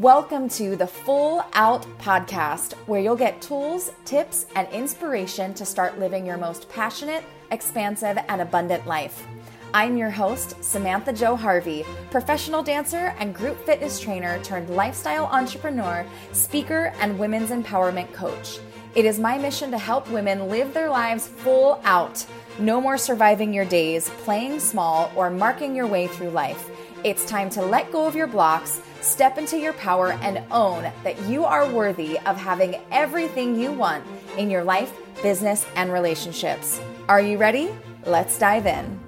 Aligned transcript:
Welcome 0.00 0.48
to 0.50 0.76
the 0.76 0.86
Full 0.86 1.44
Out 1.52 1.82
Podcast, 1.98 2.72
where 2.86 3.02
you'll 3.02 3.16
get 3.16 3.42
tools, 3.42 3.92
tips, 4.06 4.46
and 4.56 4.66
inspiration 4.72 5.52
to 5.52 5.66
start 5.66 5.98
living 5.98 6.24
your 6.24 6.38
most 6.38 6.70
passionate, 6.70 7.22
expansive, 7.50 8.16
and 8.28 8.40
abundant 8.40 8.86
life. 8.86 9.26
I'm 9.74 9.98
your 9.98 10.08
host, 10.08 10.64
Samantha 10.64 11.12
Jo 11.12 11.36
Harvey, 11.36 11.84
professional 12.10 12.62
dancer 12.62 13.14
and 13.18 13.34
group 13.34 13.62
fitness 13.66 14.00
trainer 14.00 14.42
turned 14.42 14.70
lifestyle 14.70 15.26
entrepreneur, 15.26 16.06
speaker, 16.32 16.94
and 16.98 17.18
women's 17.18 17.50
empowerment 17.50 18.10
coach. 18.14 18.58
It 18.94 19.04
is 19.04 19.18
my 19.18 19.36
mission 19.36 19.70
to 19.70 19.78
help 19.78 20.10
women 20.10 20.48
live 20.48 20.72
their 20.72 20.88
lives 20.88 21.28
full 21.28 21.78
out. 21.84 22.24
No 22.58 22.80
more 22.80 22.96
surviving 22.96 23.52
your 23.52 23.66
days, 23.66 24.08
playing 24.24 24.60
small, 24.60 25.12
or 25.14 25.28
marking 25.28 25.76
your 25.76 25.86
way 25.86 26.06
through 26.06 26.30
life. 26.30 26.70
It's 27.02 27.24
time 27.24 27.48
to 27.50 27.62
let 27.62 27.90
go 27.90 28.04
of 28.04 28.14
your 28.14 28.26
blocks, 28.26 28.82
step 29.00 29.38
into 29.38 29.56
your 29.56 29.72
power, 29.72 30.12
and 30.20 30.44
own 30.52 30.82
that 31.02 31.18
you 31.22 31.46
are 31.46 31.66
worthy 31.66 32.18
of 32.26 32.36
having 32.36 32.76
everything 32.90 33.58
you 33.58 33.72
want 33.72 34.04
in 34.36 34.50
your 34.50 34.62
life, 34.62 34.92
business, 35.22 35.64
and 35.76 35.90
relationships. 35.90 36.78
Are 37.08 37.22
you 37.22 37.38
ready? 37.38 37.74
Let's 38.04 38.38
dive 38.38 38.66
in. 38.66 39.00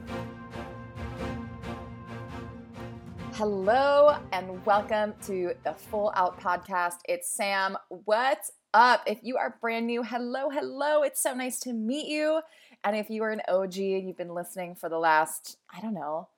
Hello, 3.33 4.17
and 4.33 4.65
welcome 4.65 5.13
to 5.27 5.53
the 5.63 5.75
Full 5.75 6.15
Out 6.17 6.41
Podcast. 6.41 7.01
It's 7.07 7.29
Sam. 7.29 7.77
What's 7.91 8.53
up? 8.73 9.03
If 9.07 9.19
you 9.21 9.37
are 9.37 9.59
brand 9.61 9.87
new, 9.87 10.03
hello, 10.03 10.49
hello. 10.49 11.03
It's 11.03 11.23
so 11.23 11.35
nice 11.35 11.61
to 11.61 11.75
meet 11.75 12.07
you. 12.07 12.41
And 12.85 12.97
if 12.97 13.11
you 13.11 13.23
are 13.23 13.33
an 13.33 13.43
OG 13.49 13.77
and 13.77 14.09
you've 14.09 14.17
been 14.17 14.33
listening 14.33 14.77
for 14.77 14.89
the 14.89 14.99
last, 14.99 15.59
I 15.71 15.83
don't 15.83 15.93
know, 15.93 16.29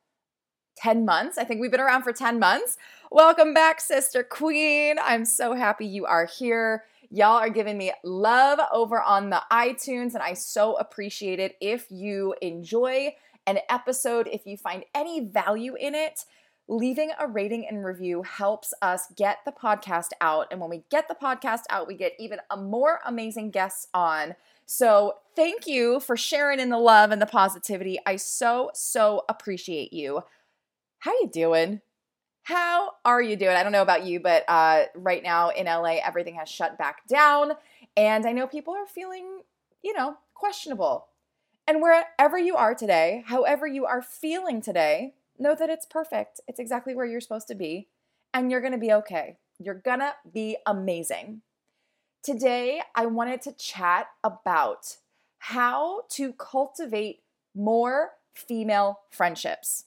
10 0.77 1.05
months. 1.05 1.39
I 1.39 1.45
think 1.45 1.61
we've 1.61 1.71
been 1.71 1.81
around 1.81 2.03
for 2.03 2.13
10 2.13 2.39
months. 2.39 2.77
Welcome 3.11 3.55
back, 3.55 3.81
Sister 3.81 4.23
Queen. 4.23 4.97
I'm 5.03 5.25
so 5.25 5.55
happy 5.55 5.87
you 5.87 6.07
are 6.07 6.27
here. 6.27 6.85
Y'all 7.11 7.39
are 7.39 7.51
giving 7.51 7.79
me 7.79 7.93
love 8.03 8.59
over 8.73 9.01
on 9.01 9.31
the 9.31 9.43
iTunes, 9.53 10.15
and 10.15 10.23
I 10.23 10.35
so 10.35 10.75
appreciate 10.77 11.39
it. 11.39 11.57
If 11.61 11.87
you 11.91 12.35
enjoy 12.43 13.15
an 13.47 13.59
episode, 13.69 14.29
if 14.33 14.47
you 14.47 14.57
find 14.57 14.85
any 14.95 15.21
value 15.21 15.77
in 15.77 15.95
it, 15.95 16.25
leaving 16.67 17.13
a 17.19 17.29
rating 17.29 17.67
and 17.69 17.85
review 17.85 18.23
helps 18.23 18.73
us 18.81 19.07
get 19.17 19.39
the 19.45 19.53
podcast 19.53 20.09
out. 20.21 20.49
And 20.51 20.61
when 20.61 20.71
we 20.71 20.83
get 20.91 21.09
the 21.09 21.15
podcast 21.15 21.63
out, 21.71 21.87
we 21.87 21.95
get 21.95 22.15
even 22.19 22.39
a 22.51 22.57
more 22.57 23.01
amazing 23.07 23.51
guests 23.51 23.87
on. 23.93 24.35
So 24.67 25.17
thank 25.37 25.67
you 25.67 26.01
for 26.01 26.17
sharing 26.17 26.59
in 26.59 26.71
the 26.71 26.79
love 26.79 27.11
and 27.11 27.21
the 27.21 27.27
positivity. 27.27 27.99
I 28.07 28.17
so, 28.17 28.71
so 28.73 29.25
appreciate 29.29 29.93
you 29.93 30.25
how 31.05 31.13
you 31.21 31.29
doing? 31.29 31.83
How 32.45 32.93
are 33.05 33.21
you 33.21 33.37
doing? 33.37 33.55
I 33.55 33.63
don't 33.63 33.73
know 33.73 33.83
about 33.83 34.07
you, 34.07 34.21
but 34.21 34.43
uh, 34.49 34.85
right 34.95 35.23
now 35.23 35.51
in 35.51 35.67
LA, 35.67 35.99
everything 36.03 36.37
has 36.37 36.49
shut 36.49 36.79
back 36.79 37.07
down. 37.07 37.53
And 37.95 38.25
I 38.25 38.33
know 38.33 38.47
people 38.47 38.73
are 38.73 38.87
feeling, 38.87 39.43
you 39.83 39.93
know, 39.93 40.17
questionable. 40.33 41.09
And 41.69 41.83
wherever 41.83 42.39
you 42.39 42.57
are 42.57 42.75
today, 42.75 43.23
however 43.27 43.67
you 43.67 43.85
are 43.85 44.01
feeling 44.01 44.63
today, 44.63 45.13
know 45.39 45.55
that 45.55 45.69
it's 45.69 45.85
perfect. 45.85 46.41
It's 46.49 46.59
exactly 46.59 46.95
where 46.95 47.05
you're 47.05 47.21
supposed 47.21 47.49
to 47.49 47.55
be. 47.55 47.89
And 48.33 48.51
you're 48.51 48.63
going 48.63 48.73
to 48.73 48.79
be 48.79 48.93
okay. 48.93 49.37
You're 49.59 49.75
going 49.75 50.01
to 50.01 50.15
be 50.33 50.57
amazing. 50.65 51.43
Today, 52.23 52.81
I 52.95 53.05
wanted 53.05 53.43
to 53.43 53.53
chat 53.53 54.07
about 54.25 54.97
how 55.37 56.05
to 56.13 56.33
cultivate 56.33 57.21
more 57.55 58.13
female 58.35 59.01
friendships. 59.11 59.85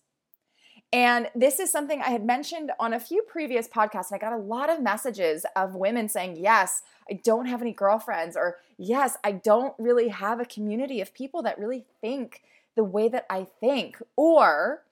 And 0.93 1.29
this 1.35 1.59
is 1.59 1.69
something 1.69 2.01
I 2.01 2.11
had 2.11 2.25
mentioned 2.25 2.71
on 2.79 2.93
a 2.93 2.99
few 2.99 3.21
previous 3.23 3.67
podcasts. 3.67 4.11
And 4.11 4.15
I 4.15 4.17
got 4.19 4.33
a 4.33 4.37
lot 4.37 4.69
of 4.69 4.81
messages 4.81 5.45
of 5.55 5.75
women 5.75 6.07
saying, 6.07 6.37
Yes, 6.37 6.81
I 7.09 7.19
don't 7.23 7.45
have 7.47 7.61
any 7.61 7.73
girlfriends, 7.73 8.37
or 8.37 8.57
Yes, 8.77 9.17
I 9.23 9.33
don't 9.33 9.73
really 9.77 10.09
have 10.09 10.39
a 10.39 10.45
community 10.45 11.01
of 11.01 11.13
people 11.13 11.41
that 11.43 11.59
really 11.59 11.85
think 11.99 12.41
the 12.75 12.83
way 12.83 13.09
that 13.09 13.25
I 13.29 13.47
think, 13.59 14.01
or 14.15 14.83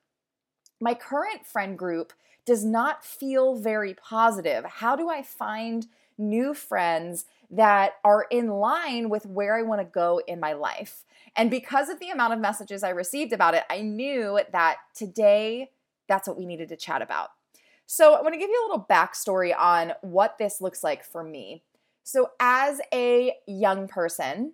my 0.82 0.94
current 0.94 1.46
friend 1.46 1.78
group 1.78 2.12
does 2.46 2.66
not 2.66 3.06
feel 3.06 3.56
very 3.56 3.94
positive. 3.94 4.66
How 4.66 4.96
do 4.96 5.10
I 5.10 5.22
find 5.22 5.88
new 6.18 6.54
friends 6.54 7.26
that 7.50 7.94
are 8.04 8.26
in 8.30 8.48
line 8.48 9.10
with 9.10 9.26
where 9.26 9.56
I 9.56 9.62
want 9.62 9.82
to 9.82 9.86
go 9.86 10.22
in 10.28 10.40
my 10.40 10.54
life? 10.54 11.06
And 11.36 11.50
because 11.50 11.90
of 11.90 12.00
the 12.00 12.10
amount 12.10 12.34
of 12.34 12.40
messages 12.40 12.84
I 12.84 12.90
received 12.90 13.34
about 13.34 13.54
it, 13.54 13.64
I 13.70 13.82
knew 13.82 14.40
that 14.52 14.78
today 14.94 15.70
that's 16.08 16.28
what 16.28 16.38
we 16.38 16.46
needed 16.46 16.70
to 16.70 16.76
chat 16.76 17.02
about. 17.02 17.30
So, 17.88 18.16
I 18.16 18.22
want 18.22 18.34
to 18.34 18.40
give 18.40 18.50
you 18.50 18.64
a 18.64 18.68
little 18.68 18.86
backstory 18.90 19.56
on 19.58 19.94
what 20.02 20.38
this 20.38 20.60
looks 20.60 20.84
like 20.84 21.04
for 21.04 21.24
me. 21.24 21.64
So, 22.04 22.32
as 22.40 22.82
a 22.94 23.34
young 23.48 23.88
person, 23.88 24.54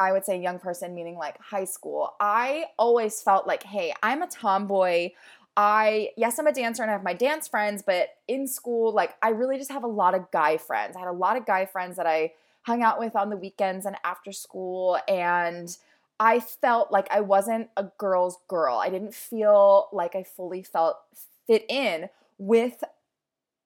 I 0.00 0.12
would 0.12 0.24
say 0.24 0.40
young 0.40 0.58
person 0.58 0.94
meaning 0.94 1.16
like 1.16 1.38
high 1.38 1.64
school, 1.64 2.14
I 2.18 2.66
always 2.78 3.20
felt 3.20 3.46
like, 3.46 3.62
hey, 3.62 3.92
I'm 4.02 4.22
a 4.22 4.26
tomboy. 4.26 5.10
I, 5.56 6.10
yes, 6.16 6.38
I'm 6.38 6.46
a 6.46 6.52
dancer 6.52 6.82
and 6.82 6.90
I 6.90 6.94
have 6.94 7.02
my 7.02 7.12
dance 7.12 7.46
friends, 7.46 7.82
but 7.84 8.08
in 8.26 8.46
school, 8.46 8.94
like, 8.94 9.14
I 9.20 9.28
really 9.28 9.58
just 9.58 9.70
have 9.70 9.84
a 9.84 9.88
lot 9.88 10.14
of 10.14 10.30
guy 10.30 10.56
friends. 10.56 10.96
I 10.96 11.00
had 11.00 11.08
a 11.08 11.12
lot 11.12 11.36
of 11.36 11.44
guy 11.44 11.66
friends 11.66 11.96
that 11.96 12.06
I 12.06 12.32
hung 12.62 12.82
out 12.82 12.98
with 12.98 13.14
on 13.14 13.28
the 13.28 13.36
weekends 13.36 13.84
and 13.84 13.96
after 14.02 14.32
school. 14.32 14.98
And 15.06 15.76
I 16.20 16.38
felt 16.38 16.92
like 16.92 17.08
I 17.10 17.22
wasn't 17.22 17.70
a 17.78 17.88
girl's 17.96 18.36
girl. 18.46 18.76
I 18.76 18.90
didn't 18.90 19.14
feel 19.14 19.88
like 19.90 20.14
I 20.14 20.22
fully 20.22 20.62
felt 20.62 20.98
fit 21.46 21.64
in 21.68 22.10
with 22.36 22.84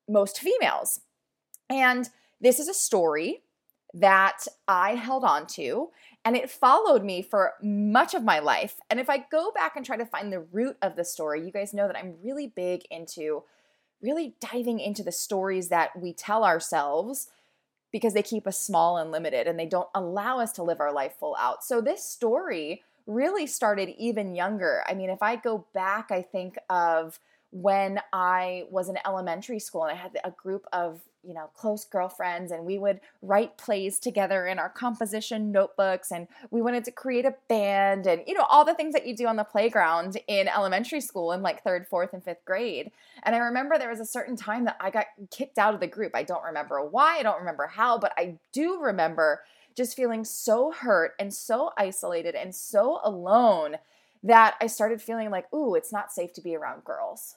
most 0.09 0.39
females. 0.39 1.01
And 1.69 2.09
this 2.41 2.61
is 2.61 2.69
a 2.69 2.75
story 2.75 3.43
that 3.93 4.47
I 4.69 4.95
held 4.95 5.25
on 5.25 5.47
to 5.47 5.91
and 6.25 6.37
it 6.37 6.51
followed 6.51 7.05
me 7.05 7.23
for 7.23 7.53
much 7.63 8.15
of 8.15 8.23
my 8.23 8.39
life. 8.39 8.77
And 8.89 8.99
if 8.99 9.11
I 9.11 9.27
go 9.31 9.51
back 9.53 9.77
and 9.77 9.85
try 9.85 9.97
to 9.97 10.07
find 10.07 10.33
the 10.33 10.41
root 10.41 10.77
of 10.81 10.97
the 10.97 11.05
story, 11.05 11.45
you 11.45 11.53
guys 11.53 11.75
know 11.75 11.87
that 11.87 11.97
I'm 11.97 12.17
really 12.23 12.47
big 12.47 12.83
into 12.91 13.43
really 14.01 14.35
diving 14.41 14.81
into 14.81 15.03
the 15.03 15.13
stories 15.13 15.69
that 15.69 15.91
we 15.99 16.13
tell 16.13 16.45
ourselves 16.45 17.29
because 17.95 18.13
they 18.13 18.25
keep 18.25 18.45
us 18.45 18.59
small 18.59 18.97
and 18.97 19.13
limited 19.13 19.47
and 19.47 19.57
they 19.57 19.67
don't 19.67 19.89
allow 19.95 20.41
us 20.41 20.51
to 20.51 20.65
live 20.65 20.81
our 20.81 20.93
life 20.93 21.15
full 21.17 21.37
out. 21.39 21.63
So 21.63 21.81
this 21.81 22.03
story 22.03 22.83
really 23.07 23.47
started 23.47 23.95
even 23.97 24.35
younger. 24.35 24.83
I 24.89 24.95
mean, 24.95 25.11
if 25.11 25.23
I 25.23 25.37
go 25.37 25.65
back, 25.73 26.11
I 26.11 26.21
think 26.21 26.59
of 26.69 27.21
when 27.53 28.01
I 28.13 28.65
was 28.69 28.89
in 28.89 28.99
elementary 29.07 29.61
school 29.61 29.85
and 29.85 29.93
I 29.93 29.95
had 29.95 30.19
a 30.25 30.33
group 30.33 30.67
of 30.73 31.03
you 31.27 31.35
know, 31.35 31.51
close 31.55 31.85
girlfriends 31.85 32.53
and 32.53 32.65
we 32.65 32.79
would 32.79 33.01
write 33.23 33.57
plays 33.57 33.99
together 33.99 34.47
in 34.47 34.59
our 34.59 34.69
composition 34.69 35.53
notebooks 35.53 36.11
and 36.11 36.29
we 36.51 36.63
wanted 36.63 36.85
to 36.85 36.91
create 36.91 37.25
a 37.25 37.35
band 37.49 38.07
and, 38.07 38.23
you 38.27 38.35
know, 38.35 38.47
all 38.49 38.65
the 38.65 38.75
things 38.75 38.93
that 38.95 39.07
you 39.07 39.17
do 39.17 39.27
on 39.27 39.37
the 39.37 39.45
playground 39.45 40.19
in 40.27 40.49
elementary 40.49 41.01
school 41.01 41.33
in 41.33 41.43
like 41.43 41.63
third, 41.63 41.87
fourth, 41.87 42.13
and 42.13 42.23
fifth 42.23 42.45
grade. 42.45 42.91
And 43.23 43.35
I 43.35 43.39
remember 43.39 43.79
there 43.79 43.91
was 43.91 44.01
a 44.01 44.07
certain 44.07 44.37
time 44.37 44.65
that 44.65 44.77
I 44.81 44.91
got 44.91 45.07
kicked 45.31 45.59
out 45.59 45.75
of 45.75 45.81
the 45.81 45.87
group. 45.87 46.13
I 46.15 46.23
don't 46.23 46.45
remember 46.45 46.85
why, 46.85 47.19
I 47.19 47.23
don't 47.23 47.39
remember 47.39 47.67
how, 47.67 47.99
but 47.99 48.13
I 48.17 48.37
do 48.53 48.81
remember 48.81 49.43
just 49.75 49.97
feeling 49.97 50.25
so 50.25 50.71
hurt 50.71 51.15
and 51.19 51.33
so 51.33 51.73
isolated 51.77 52.35
and 52.35 52.55
so 52.55 53.01
alone 53.03 53.77
that 54.23 54.55
I 54.61 54.69
started 54.69 55.03
feeling 55.03 55.31
like, 55.31 55.53
ooh, 55.53 55.75
it's 55.75 55.93
not 55.93 56.13
safe 56.13 56.33
to 56.35 56.41
be 56.41 56.57
around 56.57 56.85
girls. 56.85 57.37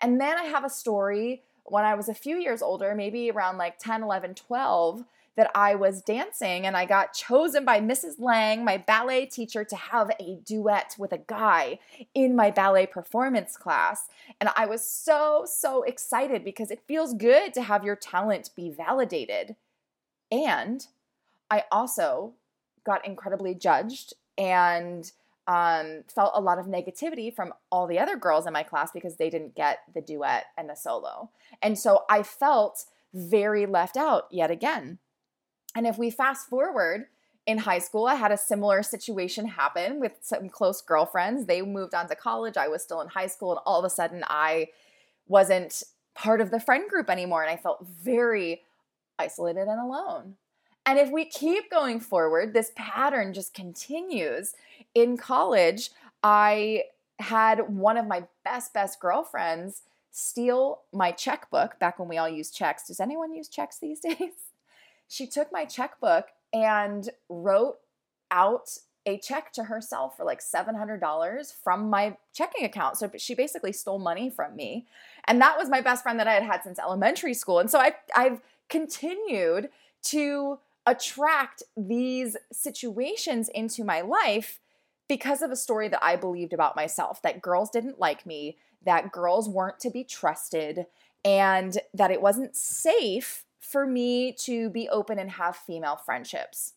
And 0.00 0.20
then 0.20 0.36
I 0.36 0.44
have 0.44 0.64
a 0.64 0.70
story 0.70 1.42
when 1.68 1.84
I 1.84 1.94
was 1.94 2.08
a 2.08 2.14
few 2.14 2.36
years 2.36 2.62
older, 2.62 2.94
maybe 2.94 3.30
around 3.30 3.58
like 3.58 3.78
10, 3.78 4.02
11, 4.02 4.34
12, 4.34 5.04
that 5.36 5.50
I 5.54 5.74
was 5.74 6.00
dancing 6.00 6.66
and 6.66 6.76
I 6.76 6.86
got 6.86 7.12
chosen 7.12 7.64
by 7.64 7.78
Mrs. 7.78 8.18
Lang, 8.18 8.64
my 8.64 8.78
ballet 8.78 9.26
teacher, 9.26 9.64
to 9.64 9.76
have 9.76 10.10
a 10.18 10.38
duet 10.44 10.96
with 10.98 11.12
a 11.12 11.18
guy 11.18 11.78
in 12.14 12.34
my 12.34 12.50
ballet 12.50 12.86
performance 12.86 13.56
class. 13.56 14.08
And 14.40 14.48
I 14.56 14.64
was 14.64 14.82
so, 14.82 15.44
so 15.46 15.82
excited 15.82 16.42
because 16.42 16.70
it 16.70 16.82
feels 16.88 17.12
good 17.12 17.52
to 17.54 17.62
have 17.62 17.84
your 17.84 17.96
talent 17.96 18.50
be 18.56 18.70
validated. 18.70 19.56
And 20.32 20.86
I 21.50 21.64
also 21.70 22.32
got 22.84 23.04
incredibly 23.06 23.54
judged 23.54 24.14
and 24.38 25.12
um, 25.46 26.02
felt 26.12 26.32
a 26.34 26.40
lot 26.40 26.58
of 26.58 26.66
negativity 26.66 27.34
from 27.34 27.52
all 27.70 27.86
the 27.86 27.98
other 27.98 28.16
girls 28.16 28.46
in 28.46 28.52
my 28.52 28.62
class 28.62 28.90
because 28.92 29.16
they 29.16 29.30
didn't 29.30 29.54
get 29.54 29.78
the 29.94 30.00
duet 30.00 30.46
and 30.56 30.68
the 30.68 30.74
solo. 30.74 31.30
And 31.62 31.78
so 31.78 32.04
I 32.10 32.22
felt 32.22 32.84
very 33.14 33.66
left 33.66 33.96
out 33.96 34.24
yet 34.30 34.50
again. 34.50 34.98
And 35.76 35.86
if 35.86 35.98
we 35.98 36.10
fast 36.10 36.48
forward 36.48 37.06
in 37.46 37.58
high 37.58 37.78
school, 37.78 38.06
I 38.06 38.16
had 38.16 38.32
a 38.32 38.36
similar 38.36 38.82
situation 38.82 39.46
happen 39.46 40.00
with 40.00 40.12
some 40.20 40.48
close 40.48 40.82
girlfriends. 40.82 41.46
They 41.46 41.62
moved 41.62 41.94
on 41.94 42.08
to 42.08 42.16
college. 42.16 42.56
I 42.56 42.68
was 42.68 42.82
still 42.82 43.00
in 43.00 43.08
high 43.08 43.28
school, 43.28 43.52
and 43.52 43.60
all 43.64 43.78
of 43.78 43.84
a 43.84 43.90
sudden, 43.90 44.24
I 44.26 44.68
wasn't 45.28 45.82
part 46.14 46.40
of 46.40 46.50
the 46.50 46.58
friend 46.58 46.88
group 46.88 47.08
anymore. 47.08 47.42
And 47.42 47.50
I 47.50 47.56
felt 47.56 47.86
very 47.86 48.62
isolated 49.18 49.68
and 49.68 49.80
alone. 49.80 50.36
And 50.86 50.98
if 51.00 51.10
we 51.10 51.24
keep 51.24 51.70
going 51.70 51.98
forward, 51.98 52.54
this 52.54 52.70
pattern 52.76 53.34
just 53.34 53.52
continues. 53.52 54.54
In 54.94 55.16
college, 55.16 55.90
I 56.22 56.84
had 57.18 57.68
one 57.68 57.96
of 57.96 58.06
my 58.06 58.24
best, 58.44 58.72
best 58.72 59.00
girlfriends 59.00 59.82
steal 60.12 60.82
my 60.92 61.10
checkbook 61.10 61.78
back 61.78 61.98
when 61.98 62.08
we 62.08 62.16
all 62.16 62.28
used 62.28 62.54
checks. 62.54 62.86
Does 62.86 63.00
anyone 63.00 63.34
use 63.34 63.48
checks 63.48 63.78
these 63.78 64.00
days? 64.08 64.32
She 65.08 65.26
took 65.26 65.52
my 65.52 65.64
checkbook 65.64 66.28
and 66.52 67.10
wrote 67.28 67.78
out 68.30 68.78
a 69.06 69.18
check 69.18 69.52
to 69.52 69.64
herself 69.64 70.16
for 70.16 70.24
like 70.24 70.40
$700 70.40 71.54
from 71.62 71.90
my 71.90 72.16
checking 72.32 72.64
account. 72.64 72.96
So 72.96 73.10
she 73.16 73.34
basically 73.34 73.72
stole 73.72 73.98
money 73.98 74.30
from 74.30 74.56
me. 74.56 74.86
And 75.26 75.40
that 75.40 75.56
was 75.56 75.68
my 75.68 75.80
best 75.80 76.02
friend 76.02 76.18
that 76.18 76.26
I 76.26 76.34
had 76.34 76.42
had 76.42 76.62
since 76.64 76.78
elementary 76.78 77.34
school. 77.34 77.60
And 77.60 77.70
so 77.70 77.78
I, 77.78 77.94
I've 78.16 78.40
continued 78.68 79.68
to 80.04 80.58
attract 80.86 81.62
these 81.76 82.36
situations 82.52 83.48
into 83.48 83.84
my 83.84 84.00
life 84.00 84.60
because 85.08 85.42
of 85.42 85.50
a 85.50 85.56
story 85.56 85.88
that 85.88 86.04
I 86.04 86.16
believed 86.16 86.52
about 86.52 86.76
myself 86.76 87.22
that 87.22 87.42
girls 87.42 87.70
didn't 87.70 87.98
like 87.98 88.26
me, 88.26 88.56
that 88.84 89.12
girls 89.12 89.48
weren't 89.48 89.80
to 89.80 89.90
be 89.90 90.04
trusted, 90.04 90.86
and 91.24 91.78
that 91.94 92.10
it 92.10 92.22
wasn't 92.22 92.56
safe 92.56 93.44
for 93.60 93.86
me 93.86 94.32
to 94.32 94.70
be 94.70 94.88
open 94.88 95.18
and 95.18 95.32
have 95.32 95.56
female 95.56 95.96
friendships. 95.96 96.74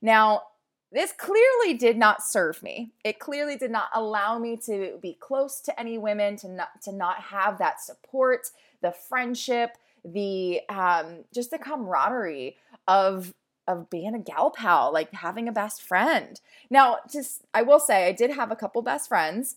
Now, 0.00 0.44
this 0.92 1.12
clearly 1.12 1.74
did 1.74 1.96
not 1.96 2.22
serve 2.22 2.62
me. 2.62 2.90
It 3.04 3.18
clearly 3.20 3.56
did 3.56 3.70
not 3.70 3.90
allow 3.94 4.38
me 4.38 4.56
to 4.66 4.98
be 5.00 5.14
close 5.20 5.60
to 5.60 5.78
any 5.78 5.98
women, 5.98 6.36
to 6.36 6.48
not 6.48 6.82
to 6.82 6.92
not 6.92 7.20
have 7.20 7.58
that 7.58 7.80
support, 7.80 8.50
the 8.80 8.90
friendship, 8.90 9.76
the 10.04 10.62
um, 10.68 11.24
just 11.32 11.50
the 11.50 11.58
camaraderie 11.58 12.56
of 12.88 13.32
of 13.70 13.88
being 13.90 14.14
a 14.14 14.18
gal 14.18 14.50
pal, 14.50 14.92
like 14.92 15.12
having 15.12 15.48
a 15.48 15.52
best 15.52 15.82
friend. 15.82 16.40
Now, 16.68 16.98
just 17.10 17.42
I 17.54 17.62
will 17.62 17.80
say, 17.80 18.08
I 18.08 18.12
did 18.12 18.30
have 18.32 18.50
a 18.50 18.56
couple 18.56 18.82
best 18.82 19.08
friends. 19.08 19.56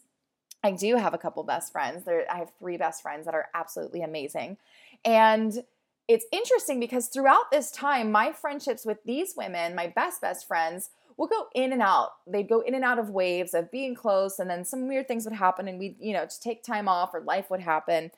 I 0.63 0.71
do 0.71 0.95
have 0.95 1.13
a 1.13 1.17
couple 1.17 1.43
best 1.43 1.71
friends. 1.71 2.05
There, 2.05 2.25
I 2.31 2.37
have 2.37 2.51
three 2.59 2.77
best 2.77 3.01
friends 3.01 3.25
that 3.25 3.33
are 3.33 3.47
absolutely 3.53 4.01
amazing, 4.01 4.57
and 5.03 5.63
it's 6.07 6.25
interesting 6.31 6.79
because 6.79 7.07
throughout 7.07 7.49
this 7.51 7.71
time, 7.71 8.11
my 8.11 8.31
friendships 8.33 8.85
with 8.85 8.97
these 9.05 9.35
women, 9.35 9.75
my 9.75 9.87
best 9.87 10.21
best 10.21 10.47
friends, 10.47 10.89
will 11.17 11.27
go 11.27 11.47
in 11.55 11.71
and 11.71 11.81
out. 11.81 12.11
They'd 12.27 12.49
go 12.49 12.61
in 12.61 12.75
and 12.75 12.83
out 12.83 12.99
of 12.99 13.09
waves 13.09 13.53
of 13.53 13.71
being 13.71 13.95
close, 13.95 14.39
and 14.39 14.49
then 14.49 14.65
some 14.65 14.87
weird 14.87 15.07
things 15.07 15.25
would 15.25 15.35
happen, 15.35 15.67
and 15.67 15.79
we'd, 15.79 15.95
you 15.99 16.13
know, 16.13 16.23
just 16.23 16.43
take 16.43 16.63
time 16.63 16.87
off 16.87 17.13
or 17.13 17.21
life 17.21 17.49
would 17.49 17.61
happen. 17.61 18.11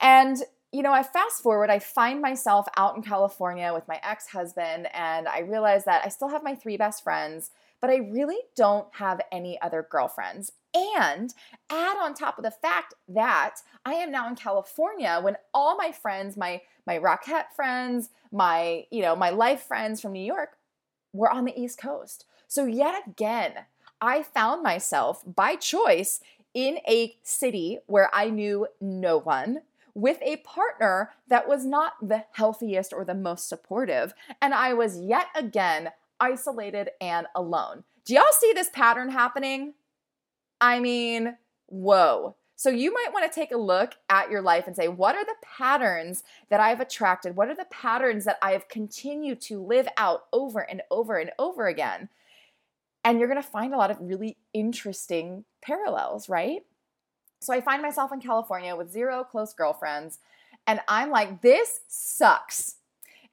And 0.00 0.38
you 0.76 0.82
know, 0.82 0.92
I 0.92 1.02
fast 1.02 1.42
forward, 1.42 1.70
I 1.70 1.78
find 1.78 2.20
myself 2.20 2.66
out 2.76 2.96
in 2.96 3.02
California 3.02 3.72
with 3.72 3.88
my 3.88 3.98
ex 4.02 4.26
husband, 4.26 4.88
and 4.92 5.26
I 5.26 5.38
realize 5.38 5.86
that 5.86 6.02
I 6.04 6.10
still 6.10 6.28
have 6.28 6.44
my 6.44 6.54
three 6.54 6.76
best 6.76 7.02
friends, 7.02 7.50
but 7.80 7.88
I 7.88 7.96
really 7.96 8.36
don't 8.54 8.86
have 8.96 9.22
any 9.32 9.58
other 9.62 9.86
girlfriends. 9.90 10.52
And 10.74 11.32
add 11.70 11.96
on 11.96 12.12
top 12.12 12.36
of 12.36 12.44
the 12.44 12.50
fact 12.50 12.92
that 13.08 13.56
I 13.86 13.94
am 13.94 14.10
now 14.10 14.28
in 14.28 14.36
California 14.36 15.18
when 15.22 15.38
all 15.54 15.78
my 15.78 15.92
friends, 15.92 16.36
my 16.36 16.60
my 16.86 16.98
Rockette 16.98 17.52
friends, 17.56 18.10
my, 18.30 18.84
you 18.90 19.00
know, 19.00 19.16
my 19.16 19.30
life 19.30 19.62
friends 19.62 20.02
from 20.02 20.12
New 20.12 20.22
York 20.22 20.58
were 21.14 21.30
on 21.30 21.46
the 21.46 21.58
East 21.58 21.80
Coast. 21.80 22.26
So 22.48 22.66
yet 22.66 23.02
again, 23.06 23.52
I 24.02 24.22
found 24.22 24.62
myself 24.62 25.22
by 25.24 25.56
choice 25.56 26.20
in 26.52 26.80
a 26.86 27.16
city 27.22 27.78
where 27.86 28.10
I 28.12 28.28
knew 28.28 28.66
no 28.78 29.16
one 29.16 29.62
with 29.96 30.18
a 30.20 30.36
partner 30.36 31.10
that 31.26 31.48
was 31.48 31.64
not 31.64 31.94
the 32.06 32.22
healthiest 32.32 32.92
or 32.92 33.02
the 33.02 33.14
most 33.14 33.48
supportive. 33.48 34.12
And 34.42 34.52
I 34.52 34.74
was 34.74 35.00
yet 35.00 35.28
again 35.34 35.88
isolated 36.20 36.90
and 37.00 37.26
alone. 37.34 37.82
Do 38.04 38.12
y'all 38.12 38.24
see 38.30 38.52
this 38.52 38.68
pattern 38.68 39.08
happening? 39.08 39.72
I 40.60 40.80
mean, 40.80 41.38
whoa. 41.64 42.36
So 42.56 42.68
you 42.68 42.92
might 42.92 43.14
want 43.14 43.30
to 43.30 43.34
take 43.34 43.52
a 43.52 43.56
look 43.56 43.94
at 44.10 44.30
your 44.30 44.42
life 44.42 44.66
and 44.66 44.76
say, 44.76 44.86
what 44.86 45.14
are 45.14 45.24
the 45.24 45.34
patterns 45.42 46.22
that 46.50 46.60
I've 46.60 46.80
attracted? 46.80 47.34
What 47.34 47.48
are 47.48 47.54
the 47.54 47.66
patterns 47.70 48.26
that 48.26 48.38
I 48.42 48.52
have 48.52 48.68
continued 48.68 49.40
to 49.42 49.62
live 49.62 49.88
out 49.96 50.24
over 50.30 50.60
and 50.60 50.82
over 50.90 51.16
and 51.16 51.30
over 51.38 51.68
again? 51.68 52.10
And 53.02 53.18
you're 53.18 53.28
going 53.28 53.42
to 53.42 53.48
find 53.48 53.72
a 53.72 53.78
lot 53.78 53.90
of 53.90 53.96
really 54.00 54.36
interesting 54.52 55.44
parallels, 55.62 56.28
right? 56.28 56.64
So 57.40 57.52
I 57.52 57.60
find 57.60 57.82
myself 57.82 58.12
in 58.12 58.20
California 58.20 58.74
with 58.74 58.90
zero 58.90 59.24
close 59.24 59.52
girlfriends, 59.52 60.18
and 60.66 60.80
I'm 60.88 61.10
like, 61.10 61.42
this 61.42 61.80
sucks. 61.88 62.76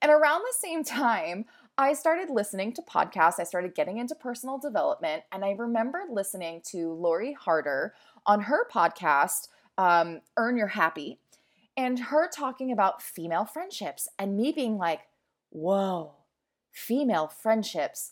And 0.02 0.12
around 0.12 0.42
the 0.42 0.56
same 0.58 0.84
time, 0.84 1.46
I 1.78 1.94
started 1.94 2.30
listening 2.30 2.74
to 2.74 2.84
podcasts. 2.84 3.40
I 3.40 3.46
started 3.46 3.74
getting 3.74 3.98
into 3.98 4.14
personal 4.14 4.60
development, 4.60 5.24
and 5.32 5.44
I 5.44 5.52
remember 5.52 6.04
listening 6.10 6.62
to 6.68 6.94
Lori 6.94 7.34
Harder 7.34 7.96
on 8.26 8.42
her 8.42 8.68
podcast, 8.72 9.48
um, 9.78 10.22
Earn 10.38 10.58
Your 10.58 10.68
Happy, 10.68 11.20
and 11.76 11.98
her 11.98 12.30
talking 12.30 12.72
about 12.72 13.02
female 13.02 13.46
friendships, 13.46 14.08
and 14.20 14.38
me 14.38 14.52
being 14.52 14.78
like, 14.78 15.02
whoa, 15.50 16.14
female 16.72 17.28
friendships 17.28 18.12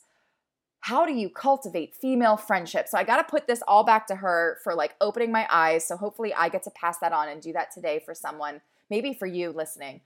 how 0.82 1.06
do 1.06 1.14
you 1.14 1.30
cultivate 1.30 1.96
female 1.96 2.38
friendship? 2.38 2.88
So 2.88 2.98
I 2.98 3.04
got 3.04 3.18
to 3.18 3.24
put 3.24 3.48
this 3.48 3.62
all 3.68 3.84
back 3.84 4.08
to 4.08 4.16
her 4.16 4.58
for 4.64 4.74
like 4.74 4.96
opening 5.00 5.32
my 5.32 5.48
eyes. 5.50 5.88
So 5.88 5.96
hopefully 5.96 6.34
I 6.34 6.50
get 6.50 6.64
to 6.64 6.72
pass 6.72 6.98
that 7.00 7.14
on 7.14 7.30
and 7.30 7.42
do 7.42 7.54
that 7.54 7.72
today 7.72 8.02
for 8.04 8.16
someone, 8.16 8.62
maybe 8.90 9.14
for 9.14 9.28
you 9.28 9.52
listening. 9.52 10.02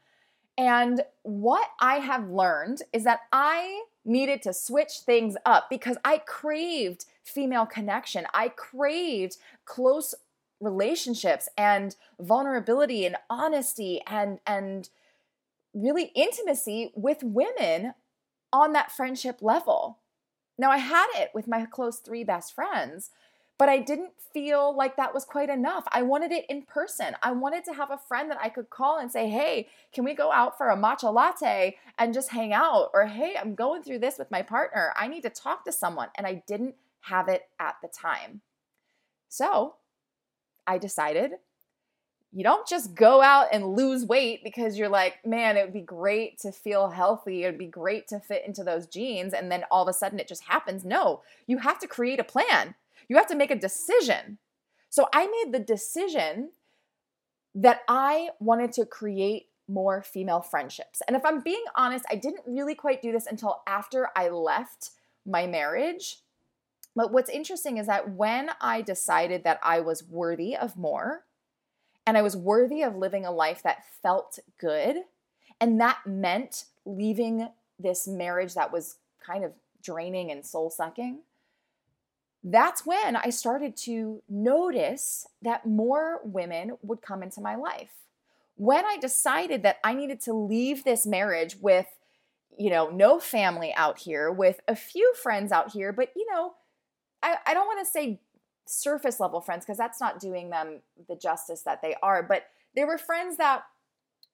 And 0.58 1.02
what 1.24 1.70
I 1.80 1.96
have 1.96 2.30
learned 2.30 2.82
is 2.94 3.06
that 3.06 3.22
I 3.32 3.84
needed 4.04 4.42
to 4.44 4.54
switch 4.54 5.00
things 5.06 5.36
up 5.46 5.70
because 5.70 5.98
I 6.04 6.20
craved 6.20 7.06
female 7.24 7.66
connection. 7.66 8.26
I 8.34 8.50
craved 8.50 9.38
close 9.66 10.14
relationships 10.62 11.50
and 11.58 11.96
vulnerability 12.20 13.06
and 13.06 13.18
honesty 13.30 14.02
and 14.08 14.40
and 14.48 14.90
really 15.74 16.12
intimacy 16.16 16.92
with 16.96 17.18
women 17.22 17.94
on 18.54 18.72
that 18.74 18.92
friendship 18.92 19.40
level. 19.42 20.00
Now, 20.58 20.72
I 20.72 20.78
had 20.78 21.08
it 21.16 21.32
with 21.34 21.48
my 21.48 21.66
close 21.66 22.00
three 22.00 22.24
best 22.24 22.54
friends, 22.54 23.12
but 23.58 23.70
I 23.70 23.80
didn't 23.80 24.12
feel 24.34 24.76
like 24.76 24.98
that 24.98 25.14
was 25.14 25.24
quite 25.24 25.50
enough. 25.50 25.86
I 25.92 26.02
wanted 26.02 26.32
it 26.32 26.46
in 26.50 26.64
person. 26.64 27.16
I 27.24 27.32
wanted 27.32 27.64
to 27.66 27.74
have 27.74 27.90
a 27.90 27.98
friend 27.98 28.30
that 28.30 28.40
I 28.42 28.50
could 28.50 28.70
call 28.70 29.00
and 29.00 29.12
say, 29.12 29.30
hey, 29.30 29.70
can 29.94 30.04
we 30.04 30.14
go 30.14 30.32
out 30.32 30.58
for 30.58 30.70
a 30.70 30.78
matcha 30.78 31.14
latte 31.14 31.78
and 31.98 32.14
just 32.14 32.32
hang 32.32 32.52
out? 32.52 32.90
Or, 32.94 33.06
hey, 33.06 33.36
I'm 33.40 33.56
going 33.56 33.82
through 33.82 34.00
this 34.00 34.18
with 34.18 34.32
my 34.32 34.42
partner. 34.42 34.94
I 34.98 35.08
need 35.08 35.22
to 35.22 35.30
talk 35.30 35.64
to 35.66 35.72
someone. 35.72 36.10
And 36.16 36.28
I 36.28 36.44
didn't 36.48 36.76
have 37.02 37.30
it 37.30 37.44
at 37.60 37.76
the 37.82 37.88
time. 37.88 38.42
So 39.30 39.76
I 40.68 40.78
decided 40.78 41.34
you 42.36 42.44
don't 42.44 42.68
just 42.68 42.94
go 42.96 43.22
out 43.22 43.48
and 43.54 43.78
lose 43.78 44.06
weight 44.06 44.44
because 44.44 44.78
you're 44.78 44.90
like, 44.90 45.26
man, 45.26 45.56
it 45.56 45.64
would 45.64 45.74
be 45.74 45.80
great 45.80 46.38
to 46.40 46.52
feel 46.52 46.90
healthy. 46.90 47.44
It 47.44 47.48
would 47.48 47.58
be 47.58 47.66
great 47.66 48.10
to 48.10 48.20
fit 48.20 48.44
into 48.46 48.62
those 48.62 48.88
jeans. 48.88 49.34
And 49.34 49.50
then 49.50 49.64
all 49.72 49.84
of 49.84 49.88
a 49.88 49.98
sudden 49.98 50.20
it 50.20 50.28
just 50.28 50.44
happens. 50.44 50.84
No, 50.84 51.22
you 51.48 51.60
have 51.60 51.80
to 51.80 51.88
create 51.88 52.20
a 52.20 52.26
plan. 52.26 52.76
You 53.08 53.16
have 53.16 53.28
to 53.28 53.38
make 53.38 53.52
a 53.52 53.56
decision. 53.56 54.40
So 54.90 55.08
I 55.14 55.28
made 55.28 55.54
the 55.54 55.64
decision 55.64 56.50
that 57.56 57.84
I 57.88 58.32
wanted 58.42 58.74
to 58.74 58.86
create 58.86 59.46
more 59.70 60.02
female 60.02 60.42
friendships. 60.42 61.02
And 61.08 61.16
if 61.16 61.24
I'm 61.24 61.40
being 61.40 61.64
honest, 61.78 62.04
I 62.12 62.16
didn't 62.16 62.44
really 62.46 62.76
quite 62.76 63.02
do 63.02 63.14
this 63.14 63.28
until 63.28 63.62
after 63.66 64.10
I 64.14 64.28
left 64.28 64.90
my 65.26 65.48
marriage. 65.48 66.18
But 66.98 67.14
what's 67.14 67.30
interesting 67.30 67.78
is 67.78 67.88
that 67.88 68.12
when 68.12 68.50
I 68.60 68.82
decided 68.82 69.46
that 69.46 69.62
I 69.64 69.80
was 69.80 70.04
worthy 70.04 70.54
of 70.54 70.76
more, 70.76 71.24
and 72.06 72.18
I 72.18 72.22
was 72.22 72.38
worthy 72.38 72.82
of 72.84 72.96
living 72.96 73.26
a 73.26 73.32
life 73.32 73.64
that 73.64 73.84
felt 74.02 74.40
good. 74.60 74.98
And 75.60 75.80
that 75.80 76.00
meant 76.06 76.66
leaving 76.86 77.50
this 77.80 78.08
marriage 78.08 78.54
that 78.54 78.72
was 78.72 78.98
kind 79.26 79.44
of 79.44 79.54
draining 79.82 80.32
and 80.32 80.46
soul 80.46 80.70
sucking. 80.70 81.20
That's 82.44 82.86
when 82.86 83.16
I 83.16 83.32
started 83.32 83.76
to 83.78 84.22
notice 84.30 85.26
that 85.42 85.66
more 85.66 86.22
women 86.24 86.78
would 86.84 87.02
come 87.02 87.24
into 87.24 87.42
my 87.42 87.56
life. 87.56 87.94
When 88.56 88.86
I 88.86 88.98
decided 88.98 89.64
that 89.64 89.78
I 89.84 89.94
needed 89.94 90.22
to 90.22 90.34
leave 90.34 90.84
this 90.84 91.08
marriage 91.08 91.58
with, 91.60 91.88
you 92.58 92.70
know, 92.70 92.90
no 92.90 93.20
family 93.20 93.74
out 93.76 94.00
here, 94.00 94.32
with 94.32 94.60
a 94.68 94.76
few 94.76 95.14
friends 95.16 95.52
out 95.52 95.72
here, 95.72 95.92
but, 95.92 96.10
you 96.16 96.26
know, 96.32 96.54
I, 97.24 97.38
I 97.48 97.54
don't 97.56 97.66
want 97.66 97.80
to 97.80 97.92
say 97.92 98.20
surface 98.66 99.20
level 99.20 99.42
friends 99.42 99.66
because 99.66 99.78
that's 99.78 100.00
not 100.00 100.20
doing 100.20 100.50
them 100.50 100.82
the 101.08 101.16
justice 101.16 101.62
that 101.62 101.82
they 101.82 101.96
are. 102.02 102.24
But 102.24 102.48
there 102.76 102.88
were 102.88 102.98
friends 102.98 103.38
that 103.38 103.64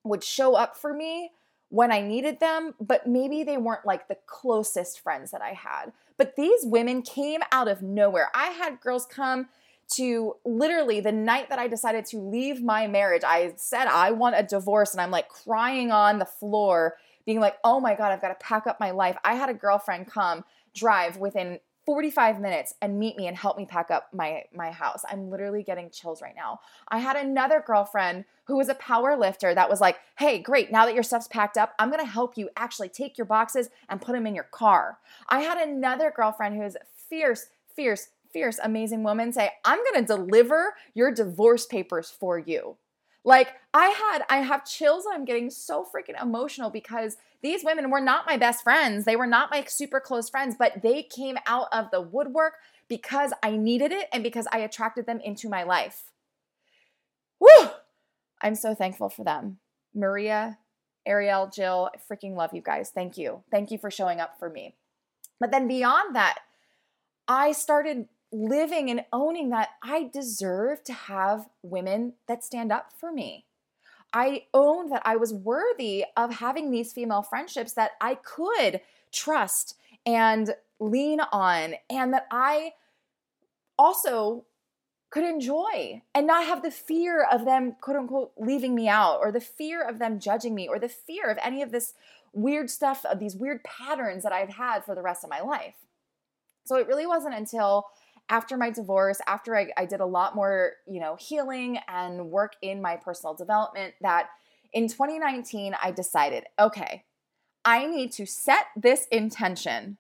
would 0.04 0.24
show 0.24 0.56
up 0.56 0.76
for 0.76 0.94
me 0.94 1.32
when 1.70 1.92
I 1.92 2.02
needed 2.02 2.40
them, 2.40 2.74
but 2.80 3.08
maybe 3.08 3.44
they 3.44 3.58
weren't 3.58 3.86
like 3.86 4.08
the 4.08 4.18
closest 4.26 5.00
friends 5.00 5.32
that 5.32 5.42
I 5.42 5.54
had. 5.54 5.94
But 6.18 6.36
these 6.36 6.66
women 6.66 7.02
came 7.02 7.42
out 7.52 7.68
of 7.68 7.82
nowhere. 7.82 8.30
I 8.36 8.48
had 8.48 8.82
girls 8.82 9.06
come 9.06 9.48
to 9.94 10.36
literally 10.46 11.00
the 11.00 11.12
night 11.12 11.50
that 11.50 11.60
I 11.60 11.68
decided 11.68 12.06
to 12.08 12.18
leave 12.18 12.62
my 12.62 12.88
marriage. 12.88 13.24
I 13.26 13.54
said 13.56 13.88
I 13.88 14.12
want 14.12 14.36
a 14.38 14.44
divorce, 14.44 14.94
and 14.94 15.02
I'm 15.02 15.12
like 15.12 15.30
crying 15.30 15.92
on 15.92 16.20
the 16.20 16.26
floor, 16.26 16.98
being 17.26 17.40
like, 17.40 17.58
oh 17.64 17.80
my 17.80 17.96
God, 17.96 18.12
I've 18.12 18.22
got 18.22 18.30
to 18.30 18.46
pack 18.46 18.68
up 18.68 18.80
my 18.80 18.92
life. 18.92 19.18
I 19.24 19.36
had 19.36 19.50
a 19.50 19.54
girlfriend 19.54 20.08
come 20.08 20.44
drive 20.74 21.18
within 21.18 21.60
45 21.92 22.40
minutes 22.40 22.74
and 22.82 22.98
meet 22.98 23.18
me 23.18 23.28
and 23.28 23.36
help 23.36 23.58
me 23.58 23.66
pack 23.66 23.92
up 23.92 24.08
my 24.14 24.44
my 24.56 24.72
house. 24.72 25.04
I'm 25.12 25.30
literally 25.30 25.62
getting 25.62 25.90
chills 25.90 26.22
right 26.22 26.34
now. 26.34 26.62
I 26.88 27.00
had 27.00 27.18
another 27.18 27.62
girlfriend 27.68 28.24
who 28.46 28.56
was 28.56 28.70
a 28.70 28.76
power 28.76 29.18
lifter 29.18 29.54
that 29.54 29.70
was 29.70 29.82
like, 29.82 29.98
"Hey, 30.18 30.40
great. 30.40 30.72
Now 30.72 30.86
that 30.86 30.94
your 30.94 31.04
stuff's 31.04 31.28
packed 31.28 31.58
up, 31.58 31.74
I'm 31.80 31.90
going 31.90 32.00
to 32.00 32.10
help 32.10 32.38
you 32.38 32.50
actually 32.56 32.88
take 32.88 33.18
your 33.18 33.26
boxes 33.26 33.72
and 33.90 34.02
put 34.02 34.14
them 34.14 34.26
in 34.26 34.34
your 34.34 34.46
car." 34.46 35.00
I 35.28 35.42
had 35.42 35.58
another 35.58 36.14
girlfriend 36.16 36.56
who 36.56 36.62
was 36.62 36.78
fierce, 36.96 37.48
fierce, 37.76 38.08
fierce, 38.32 38.58
amazing 38.64 39.04
woman 39.04 39.34
say, 39.34 39.52
"I'm 39.66 39.80
going 39.80 40.06
to 40.06 40.16
deliver 40.16 40.76
your 40.94 41.12
divorce 41.12 41.66
papers 41.66 42.10
for 42.10 42.40
you." 42.40 42.78
Like 43.24 43.54
I 43.74 43.88
had, 43.88 44.24
I 44.30 44.38
have 44.38 44.66
chills 44.66 45.06
and 45.06 45.14
I'm 45.14 45.26
getting 45.26 45.50
so 45.50 45.86
freaking 45.86 46.22
emotional 46.22 46.70
because 46.70 47.18
these 47.42 47.64
women 47.64 47.90
were 47.92 48.02
not 48.02 48.26
my 48.26 48.38
best 48.38 48.64
friends. 48.64 49.06
They 49.06 49.16
were 49.16 49.28
not 49.28 49.52
my 49.52 49.64
super 49.68 50.00
close 50.00 50.30
friends, 50.30 50.56
but 50.58 50.82
they 50.82 51.04
came 51.04 51.38
out 51.46 51.68
of 51.72 51.92
the 51.92 52.02
woodwork 52.02 52.56
because 52.88 53.32
I 53.44 53.58
needed 53.58 53.92
it 53.92 54.08
and 54.12 54.24
because 54.24 54.48
I 54.52 54.60
attracted 54.60 55.06
them 55.06 55.20
into 55.24 55.50
my 55.50 55.64
life. 55.64 56.04
Woo! 57.40 57.70
I'm 58.42 58.56
so 58.56 58.74
thankful 58.74 59.10
for 59.10 59.24
them. 59.24 59.60
Maria, 59.94 60.58
Ariel, 61.06 61.50
Jill, 61.54 61.90
I 61.94 62.14
freaking 62.14 62.36
love 62.36 62.54
you 62.54 62.62
guys. 62.62 62.92
Thank 62.94 63.18
you. 63.18 63.44
Thank 63.52 63.72
you 63.72 63.78
for 63.78 63.92
showing 63.92 64.20
up 64.20 64.38
for 64.40 64.50
me. 64.50 64.76
But 65.40 65.52
then 65.52 65.68
beyond 65.68 66.16
that, 66.16 66.40
I 67.28 67.52
started 67.52 68.08
living 68.32 68.90
and 68.90 69.04
owning 69.12 69.50
that 69.50 69.70
I 69.84 70.10
deserve 70.12 70.84
to 70.86 70.94
have 70.94 71.50
women 71.64 72.14
that 72.28 72.44
stand 72.44 72.72
up 72.72 72.94
for 72.98 73.12
me. 73.12 73.46
I 74.14 74.46
owned 74.54 74.92
that 74.92 75.02
I 75.06 75.16
was 75.16 75.34
worthy 75.34 76.06
of 76.18 76.36
having 76.36 76.72
these 76.72 76.94
female 76.94 77.22
friendships 77.22 77.74
that 77.74 77.92
I 78.02 78.16
could 78.16 78.82
trust 79.12 79.78
and 80.06 80.56
lean 80.80 81.20
on, 81.32 81.76
and 81.90 82.14
that 82.14 82.28
I 82.32 82.74
also 83.78 84.46
could 85.12 85.24
enjoy 85.24 86.02
and 86.16 86.26
not 86.26 86.46
have 86.46 86.64
the 86.64 86.72
fear 86.72 87.24
of 87.24 87.46
them, 87.46 87.76
quote 87.82 87.98
unquote, 87.98 88.32
leaving 88.38 88.74
me 88.74 88.88
out, 88.88 89.20
or 89.22 89.32
the 89.32 89.40
fear 89.40 89.82
of 89.82 90.00
them 90.00 90.20
judging 90.20 90.56
me, 90.56 90.68
or 90.68 90.80
the 90.80 90.90
fear 90.90 91.30
of 91.30 91.38
any 91.44 91.62
of 91.62 91.72
this 91.72 91.94
weird 92.34 92.70
stuff, 92.70 93.06
of 93.06 93.20
these 93.20 93.36
weird 93.36 93.64
patterns 93.64 94.24
that 94.24 94.32
I've 94.32 94.50
had 94.50 94.84
for 94.84 94.96
the 94.96 95.02
rest 95.02 95.24
of 95.24 95.30
my 95.30 95.42
life. 95.42 95.76
So 96.66 96.78
it 96.78 96.88
really 96.88 97.06
wasn't 97.06 97.36
until 97.36 97.88
after 98.30 98.58
my 98.58 98.70
divorce, 98.70 99.20
after 99.28 99.56
I, 99.56 99.68
I 99.78 99.86
did 99.86 100.00
a 100.00 100.06
lot 100.06 100.36
more, 100.36 100.74
you 100.88 101.00
know, 101.00 101.16
healing 101.20 101.80
and 101.88 102.30
work 102.30 102.54
in 102.62 102.82
my 102.82 102.96
personal 102.96 103.34
development, 103.34 103.94
that 104.02 104.30
in 104.74 104.88
2019, 104.88 105.76
I 105.82 105.92
decided, 105.92 106.46
okay, 106.60 107.04
I 107.66 107.86
need 107.86 108.12
to 108.14 108.26
set 108.26 108.68
this 108.76 109.06
intention. 109.12 109.98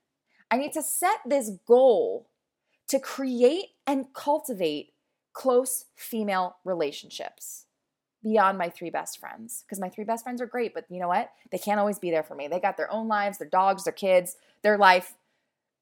I 0.49 0.57
need 0.57 0.73
to 0.73 0.81
set 0.81 1.17
this 1.25 1.51
goal 1.67 2.27
to 2.87 2.99
create 2.99 3.69
and 3.85 4.13
cultivate 4.13 4.93
close 5.33 5.85
female 5.95 6.57
relationships 6.65 7.65
beyond 8.23 8.57
my 8.57 8.69
three 8.69 8.89
best 8.89 9.19
friends. 9.19 9.63
Because 9.65 9.79
my 9.79 9.89
three 9.89 10.03
best 10.03 10.23
friends 10.23 10.41
are 10.41 10.45
great, 10.45 10.73
but 10.73 10.85
you 10.89 10.99
know 10.99 11.07
what? 11.07 11.31
They 11.51 11.57
can't 11.57 11.79
always 11.79 11.99
be 11.99 12.11
there 12.11 12.23
for 12.23 12.35
me. 12.35 12.47
They 12.47 12.59
got 12.59 12.77
their 12.77 12.91
own 12.91 13.07
lives, 13.07 13.37
their 13.37 13.47
dogs, 13.47 13.83
their 13.83 13.93
kids, 13.93 14.35
their 14.61 14.77
life. 14.77 15.15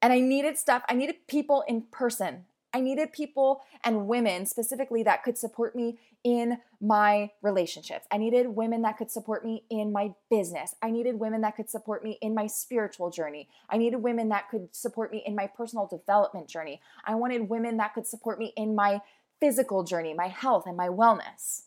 And 0.02 0.12
I 0.12 0.20
needed 0.20 0.56
stuff, 0.58 0.82
I 0.88 0.94
needed 0.94 1.26
people 1.28 1.64
in 1.68 1.82
person. 1.90 2.46
I 2.72 2.80
needed 2.80 3.12
people 3.12 3.62
and 3.82 4.06
women 4.06 4.46
specifically 4.46 5.02
that 5.02 5.24
could 5.24 5.36
support 5.36 5.74
me 5.74 5.98
in 6.22 6.58
my 6.80 7.30
relationships. 7.42 8.06
I 8.10 8.18
needed 8.18 8.48
women 8.48 8.82
that 8.82 8.96
could 8.96 9.10
support 9.10 9.44
me 9.44 9.64
in 9.70 9.92
my 9.92 10.12
business. 10.30 10.74
I 10.80 10.90
needed 10.90 11.18
women 11.18 11.40
that 11.40 11.56
could 11.56 11.68
support 11.68 12.04
me 12.04 12.18
in 12.20 12.34
my 12.34 12.46
spiritual 12.46 13.10
journey. 13.10 13.48
I 13.68 13.76
needed 13.76 14.02
women 14.02 14.28
that 14.28 14.48
could 14.48 14.68
support 14.74 15.10
me 15.10 15.22
in 15.26 15.34
my 15.34 15.46
personal 15.46 15.86
development 15.86 16.48
journey. 16.48 16.80
I 17.04 17.14
wanted 17.16 17.48
women 17.48 17.76
that 17.78 17.94
could 17.94 18.06
support 18.06 18.38
me 18.38 18.52
in 18.56 18.74
my 18.74 19.00
physical 19.40 19.82
journey, 19.82 20.14
my 20.14 20.28
health, 20.28 20.64
and 20.66 20.76
my 20.76 20.88
wellness. 20.88 21.62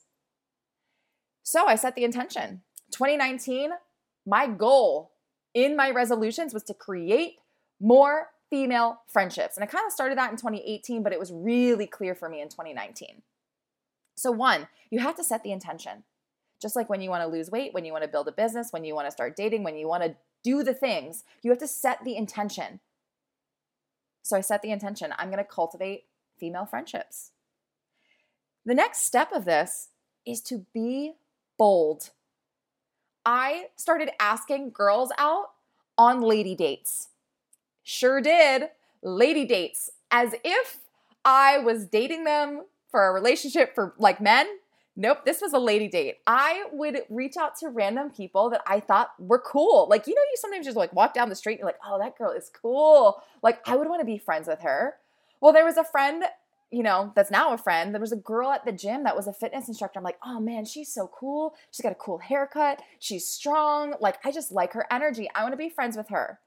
So 1.41 1.67
I 1.67 1.75
set 1.75 1.95
the 1.95 2.03
intention. 2.03 2.61
2019, 2.91 3.71
my 4.25 4.47
goal 4.47 5.11
in 5.53 5.75
my 5.75 5.91
resolutions 5.91 6.53
was 6.53 6.63
to 6.63 6.73
create 6.73 7.39
more 7.83 8.29
female 8.49 9.01
friendships. 9.07 9.57
And 9.57 9.63
I 9.63 9.67
kind 9.67 9.85
of 9.85 9.91
started 9.91 10.17
that 10.17 10.31
in 10.31 10.37
2018, 10.37 11.03
but 11.03 11.11
it 11.11 11.19
was 11.19 11.31
really 11.33 11.85
clear 11.85 12.15
for 12.15 12.29
me 12.29 12.41
in 12.41 12.47
2019. 12.47 13.21
So, 14.15 14.31
one, 14.31 14.67
you 14.89 14.99
have 14.99 15.15
to 15.17 15.23
set 15.23 15.43
the 15.43 15.51
intention. 15.51 16.03
Just 16.61 16.75
like 16.75 16.89
when 16.89 17.01
you 17.01 17.09
want 17.09 17.23
to 17.23 17.27
lose 17.27 17.51
weight, 17.51 17.73
when 17.73 17.83
you 17.83 17.91
want 17.91 18.03
to 18.03 18.09
build 18.09 18.27
a 18.27 18.31
business, 18.31 18.71
when 18.71 18.85
you 18.85 18.95
want 18.95 19.07
to 19.07 19.11
start 19.11 19.35
dating, 19.35 19.63
when 19.63 19.75
you 19.75 19.87
want 19.87 20.03
to 20.03 20.15
do 20.43 20.63
the 20.63 20.73
things, 20.73 21.23
you 21.41 21.51
have 21.51 21.59
to 21.59 21.67
set 21.67 22.03
the 22.05 22.15
intention. 22.15 22.79
So, 24.23 24.37
I 24.37 24.41
set 24.41 24.61
the 24.61 24.71
intention 24.71 25.13
I'm 25.17 25.29
going 25.29 25.43
to 25.43 25.43
cultivate 25.43 26.05
female 26.39 26.65
friendships. 26.65 27.31
The 28.65 28.75
next 28.75 29.05
step 29.05 29.31
of 29.33 29.43
this 29.43 29.89
is 30.25 30.41
to 30.43 30.65
be 30.73 31.13
bold. 31.57 32.11
I 33.25 33.67
started 33.75 34.11
asking 34.19 34.71
girls 34.71 35.11
out 35.17 35.47
on 35.97 36.21
lady 36.21 36.55
dates. 36.55 37.09
Sure 37.83 38.21
did. 38.21 38.69
Lady 39.01 39.45
dates, 39.45 39.91
as 40.09 40.33
if 40.43 40.79
I 41.25 41.57
was 41.57 41.85
dating 41.85 42.23
them 42.23 42.63
for 42.89 43.07
a 43.07 43.11
relationship 43.11 43.75
for 43.75 43.93
like 43.97 44.21
men. 44.21 44.47
Nope, 44.95 45.25
this 45.25 45.41
was 45.41 45.53
a 45.53 45.59
lady 45.59 45.87
date. 45.87 46.17
I 46.27 46.65
would 46.71 47.01
reach 47.09 47.35
out 47.35 47.57
to 47.57 47.69
random 47.69 48.11
people 48.11 48.51
that 48.51 48.61
I 48.67 48.79
thought 48.79 49.09
were 49.17 49.39
cool. 49.39 49.87
Like, 49.89 50.05
you 50.05 50.13
know, 50.13 50.21
you 50.21 50.35
sometimes 50.35 50.65
just 50.67 50.77
like 50.77 50.93
walk 50.93 51.15
down 51.15 51.29
the 51.29 51.35
street 51.35 51.53
and 51.53 51.59
you're 51.61 51.67
like, 51.67 51.79
oh, 51.83 51.97
that 51.97 52.15
girl 52.15 52.31
is 52.31 52.51
cool. 52.61 53.21
Like, 53.41 53.67
I 53.67 53.75
would 53.75 53.89
want 53.89 54.01
to 54.01 54.05
be 54.05 54.19
friends 54.19 54.47
with 54.47 54.61
her. 54.61 54.95
Well, 55.41 55.51
there 55.51 55.65
was 55.65 55.77
a 55.77 55.83
friend, 55.83 56.23
you 56.71 56.83
know, 56.83 57.11
that's 57.15 57.31
now 57.31 57.53
a 57.53 57.57
friend. 57.57 57.91
There 57.91 57.99
was 57.99 58.11
a 58.11 58.17
girl 58.17 58.51
at 58.51 58.65
the 58.65 58.71
gym 58.71 59.03
that 59.03 59.15
was 59.15 59.25
a 59.25 59.33
fitness 59.33 59.67
instructor. 59.67 59.97
I'm 59.97 60.03
like, 60.03 60.19
oh 60.23 60.39
man, 60.39 60.63
she's 60.63 60.93
so 60.93 61.07
cool. 61.07 61.55
She's 61.71 61.81
got 61.83 61.91
a 61.91 61.95
cool 61.95 62.19
haircut. 62.19 62.83
She's 62.99 63.27
strong. 63.27 63.95
Like, 63.99 64.23
I 64.23 64.31
just 64.31 64.51
like 64.51 64.73
her 64.73 64.85
energy. 64.91 65.27
I 65.33 65.41
want 65.41 65.53
to 65.53 65.57
be 65.57 65.69
friends 65.69 65.97
with 65.97 66.09
her. 66.09 66.39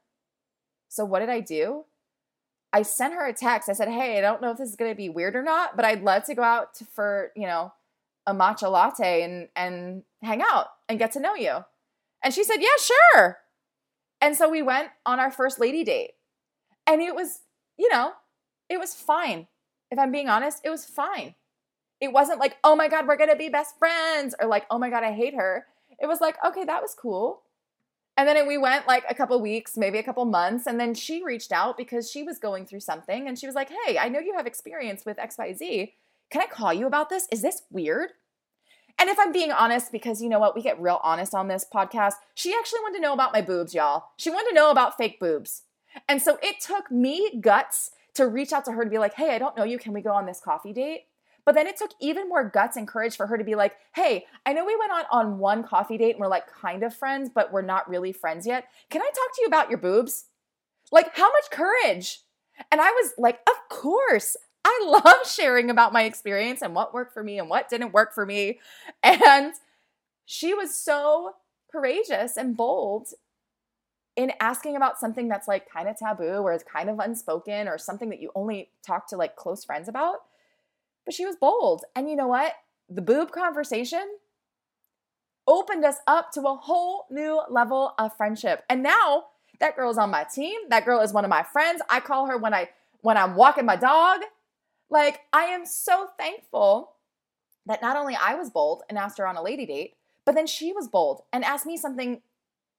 So 0.89 1.05
what 1.05 1.19
did 1.19 1.29
I 1.29 1.39
do? 1.39 1.85
I 2.73 2.81
sent 2.81 3.13
her 3.13 3.25
a 3.25 3.33
text. 3.33 3.69
I 3.69 3.73
said, 3.73 3.87
"Hey, 3.89 4.17
I 4.17 4.21
don't 4.21 4.41
know 4.41 4.51
if 4.51 4.57
this 4.57 4.69
is 4.69 4.75
going 4.75 4.91
to 4.91 4.95
be 4.95 5.09
weird 5.09 5.35
or 5.35 5.43
not, 5.43 5.75
but 5.75 5.85
I'd 5.85 6.03
love 6.03 6.23
to 6.25 6.35
go 6.35 6.43
out 6.43 6.73
to, 6.75 6.85
for, 6.85 7.31
you 7.35 7.47
know, 7.47 7.73
a 8.27 8.33
matcha 8.33 8.69
latte 8.71 9.23
and 9.23 9.47
and 9.55 10.03
hang 10.21 10.41
out 10.41 10.67
and 10.89 10.99
get 10.99 11.11
to 11.13 11.19
know 11.19 11.35
you." 11.35 11.63
And 12.23 12.33
she 12.33 12.43
said, 12.43 12.57
"Yeah, 12.61 12.77
sure." 12.79 13.39
And 14.21 14.35
so 14.35 14.49
we 14.49 14.61
went 14.61 14.89
on 15.05 15.19
our 15.19 15.31
first 15.31 15.59
lady 15.59 15.83
date. 15.83 16.11
And 16.87 17.01
it 17.01 17.15
was, 17.15 17.41
you 17.77 17.89
know, 17.91 18.13
it 18.69 18.79
was 18.79 18.93
fine. 18.95 19.47
If 19.91 19.99
I'm 19.99 20.11
being 20.11 20.29
honest, 20.29 20.61
it 20.65 20.69
was 20.69 20.85
fine. 20.85 21.35
It 22.01 22.11
wasn't 22.13 22.39
like, 22.39 22.57
"Oh 22.63 22.75
my 22.75 22.87
god, 22.89 23.07
we're 23.07 23.17
going 23.17 23.29
to 23.31 23.35
be 23.35 23.49
best 23.49 23.77
friends," 23.79 24.35
or 24.39 24.47
like, 24.47 24.65
"Oh 24.69 24.77
my 24.79 24.89
god, 24.89 25.03
I 25.03 25.13
hate 25.13 25.35
her." 25.35 25.67
It 25.99 26.07
was 26.07 26.21
like, 26.21 26.37
"Okay, 26.45 26.63
that 26.65 26.81
was 26.81 26.95
cool." 26.95 27.43
And 28.17 28.27
then 28.27 28.47
we 28.47 28.57
went 28.57 28.87
like 28.87 29.05
a 29.07 29.13
couple 29.13 29.39
weeks, 29.39 29.77
maybe 29.77 29.99
a 29.99 30.03
couple 30.03 30.25
months, 30.25 30.65
and 30.65 30.79
then 30.79 30.95
she 30.95 31.23
reached 31.23 31.51
out 31.51 31.77
because 31.77 32.09
she 32.09 32.23
was 32.23 32.39
going 32.39 32.65
through 32.65 32.79
something 32.79 33.27
and 33.27 33.37
she 33.37 33.45
was 33.45 33.55
like, 33.55 33.69
"Hey, 33.69 33.97
I 33.97 34.09
know 34.09 34.19
you 34.19 34.33
have 34.35 34.47
experience 34.47 35.05
with 35.05 35.19
XYZ. 35.19 35.93
Can 36.31 36.41
I 36.41 36.47
call 36.47 36.73
you 36.73 36.87
about 36.87 37.09
this? 37.09 37.27
Is 37.31 37.43
this 37.43 37.61
weird?" 37.71 38.09
And 38.99 39.09
if 39.09 39.19
I'm 39.19 39.31
being 39.31 39.51
honest, 39.51 39.91
because 39.91 40.21
you 40.21 40.29
know 40.29 40.39
what, 40.39 40.55
we 40.55 40.63
get 40.63 40.81
real 40.81 40.99
honest 41.03 41.35
on 41.35 41.47
this 41.47 41.65
podcast, 41.71 42.15
she 42.33 42.53
actually 42.53 42.79
wanted 42.79 42.95
to 42.97 43.03
know 43.03 43.13
about 43.13 43.33
my 43.33 43.41
boobs, 43.41 43.75
y'all. 43.75 44.05
She 44.17 44.31
wanted 44.31 44.49
to 44.49 44.55
know 44.55 44.71
about 44.71 44.97
fake 44.97 45.19
boobs. 45.19 45.63
And 46.09 46.21
so 46.21 46.39
it 46.41 46.59
took 46.59 46.89
me 46.89 47.39
guts 47.39 47.91
to 48.15 48.27
reach 48.27 48.51
out 48.51 48.65
to 48.65 48.71
her 48.71 48.83
to 48.83 48.89
be 48.89 48.97
like, 48.97 49.13
hey, 49.13 49.35
I 49.35 49.37
don't 49.37 49.55
know 49.55 49.63
you. 49.63 49.77
Can 49.77 49.93
we 49.93 50.01
go 50.01 50.11
on 50.11 50.25
this 50.25 50.39
coffee 50.39 50.73
date? 50.73 51.05
But 51.47 51.55
then 51.55 51.65
it 51.65 51.77
took 51.77 51.91
even 52.01 52.27
more 52.27 52.43
guts 52.43 52.75
and 52.75 52.85
courage 52.85 53.15
for 53.15 53.25
her 53.25 53.37
to 53.37 53.43
be 53.45 53.55
like, 53.55 53.77
hey, 53.95 54.25
I 54.45 54.51
know 54.51 54.65
we 54.65 54.75
went 54.75 54.91
on 54.91 55.05
on 55.09 55.37
one 55.37 55.63
coffee 55.63 55.97
date 55.97 56.11
and 56.11 56.19
we're 56.19 56.27
like 56.27 56.51
kind 56.51 56.83
of 56.83 56.93
friends, 56.93 57.29
but 57.33 57.53
we're 57.53 57.61
not 57.61 57.89
really 57.89 58.11
friends 58.11 58.45
yet. 58.45 58.65
Can 58.89 59.01
I 59.01 59.05
talk 59.05 59.33
to 59.33 59.41
you 59.41 59.47
about 59.47 59.69
your 59.69 59.77
boobs? 59.77 60.25
Like, 60.91 61.15
how 61.15 61.31
much 61.31 61.49
courage? 61.49 62.19
And 62.69 62.81
I 62.81 62.91
was 62.91 63.13
like, 63.17 63.39
of 63.47 63.55
course. 63.69 64.35
I 64.65 65.01
love 65.05 65.25
sharing 65.25 65.69
about 65.69 65.93
my 65.93 66.03
experience 66.03 66.61
and 66.61 66.75
what 66.75 66.93
worked 66.93 67.13
for 67.13 67.23
me 67.23 67.39
and 67.39 67.49
what 67.49 67.69
didn't 67.69 67.93
work 67.93 68.13
for 68.13 68.25
me. 68.25 68.59
And 69.01 69.53
she 70.25 70.53
was 70.53 70.75
so 70.75 71.35
courageous 71.71 72.35
and 72.35 72.57
bold 72.57 73.07
in 74.17 74.33
asking 74.41 74.75
about 74.75 74.99
something 74.99 75.29
that's 75.29 75.47
like 75.47 75.69
kind 75.69 75.87
of 75.87 75.97
taboo 75.97 76.39
or 76.39 76.51
is 76.51 76.63
kind 76.63 76.89
of 76.89 76.99
unspoken 76.99 77.69
or 77.69 77.77
something 77.77 78.09
that 78.09 78.19
you 78.19 78.31
only 78.35 78.69
talk 78.85 79.07
to 79.07 79.15
like 79.15 79.37
close 79.37 79.63
friends 79.63 79.87
about 79.87 80.17
but 81.07 81.13
she 81.13 81.25
was 81.25 81.37
bold. 81.37 81.85
And 81.95 82.09
you 82.09 82.17
know 82.17 82.27
what? 82.27 82.51
The 82.89 83.01
boob 83.01 83.31
conversation 83.31 84.05
opened 85.47 85.85
us 85.85 85.95
up 86.05 86.31
to 86.33 86.41
a 86.41 86.55
whole 86.55 87.05
new 87.09 87.41
level 87.49 87.93
of 87.97 88.15
friendship. 88.17 88.65
And 88.69 88.83
now 88.83 89.27
that 89.61 89.77
girl 89.77 89.89
is 89.89 89.97
on 89.97 90.11
my 90.11 90.25
team. 90.25 90.59
That 90.69 90.83
girl 90.83 90.99
is 90.99 91.13
one 91.13 91.23
of 91.23 91.29
my 91.29 91.43
friends. 91.43 91.81
I 91.89 92.01
call 92.01 92.27
her 92.27 92.37
when 92.37 92.53
I 92.53 92.69
when 92.99 93.15
I'm 93.15 93.35
walking 93.37 93.65
my 93.65 93.77
dog. 93.77 94.19
Like 94.89 95.21
I 95.31 95.45
am 95.45 95.65
so 95.65 96.09
thankful 96.19 96.91
that 97.65 97.81
not 97.81 97.95
only 97.95 98.17
I 98.21 98.35
was 98.35 98.49
bold 98.49 98.83
and 98.89 98.97
asked 98.97 99.17
her 99.17 99.27
on 99.27 99.37
a 99.37 99.41
lady 99.41 99.65
date, 99.65 99.95
but 100.25 100.35
then 100.35 100.45
she 100.45 100.73
was 100.73 100.89
bold 100.89 101.21
and 101.31 101.45
asked 101.45 101.65
me 101.65 101.77
something 101.77 102.21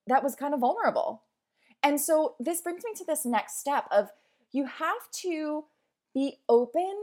that 0.05 0.23
was 0.23 0.35
kind 0.35 0.53
of 0.53 0.59
vulnerable. 0.59 1.23
And 1.81 1.99
so 1.99 2.35
this 2.39 2.61
brings 2.61 2.83
me 2.83 2.91
to 2.97 3.05
this 3.05 3.25
next 3.25 3.59
step 3.59 3.85
of 3.89 4.11
you 4.51 4.65
have 4.65 5.09
to 5.23 5.65
be 6.13 6.37
open 6.47 6.93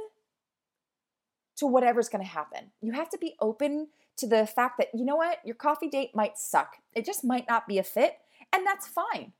to 1.56 1.66
whatever's 1.66 2.08
going 2.08 2.24
to 2.24 2.30
happen. 2.30 2.70
You 2.80 2.92
have 2.92 3.10
to 3.10 3.18
be 3.18 3.34
open 3.40 3.88
to 4.18 4.26
the 4.26 4.46
fact 4.46 4.78
that, 4.78 4.88
you 4.94 5.04
know 5.04 5.16
what, 5.16 5.38
your 5.44 5.54
coffee 5.54 5.88
date 5.88 6.10
might 6.14 6.38
suck. 6.38 6.76
It 6.94 7.04
just 7.04 7.24
might 7.24 7.46
not 7.48 7.66
be 7.66 7.78
a 7.78 7.82
fit, 7.82 8.18
and 8.52 8.66
that's 8.66 8.86
fine. 8.86 9.32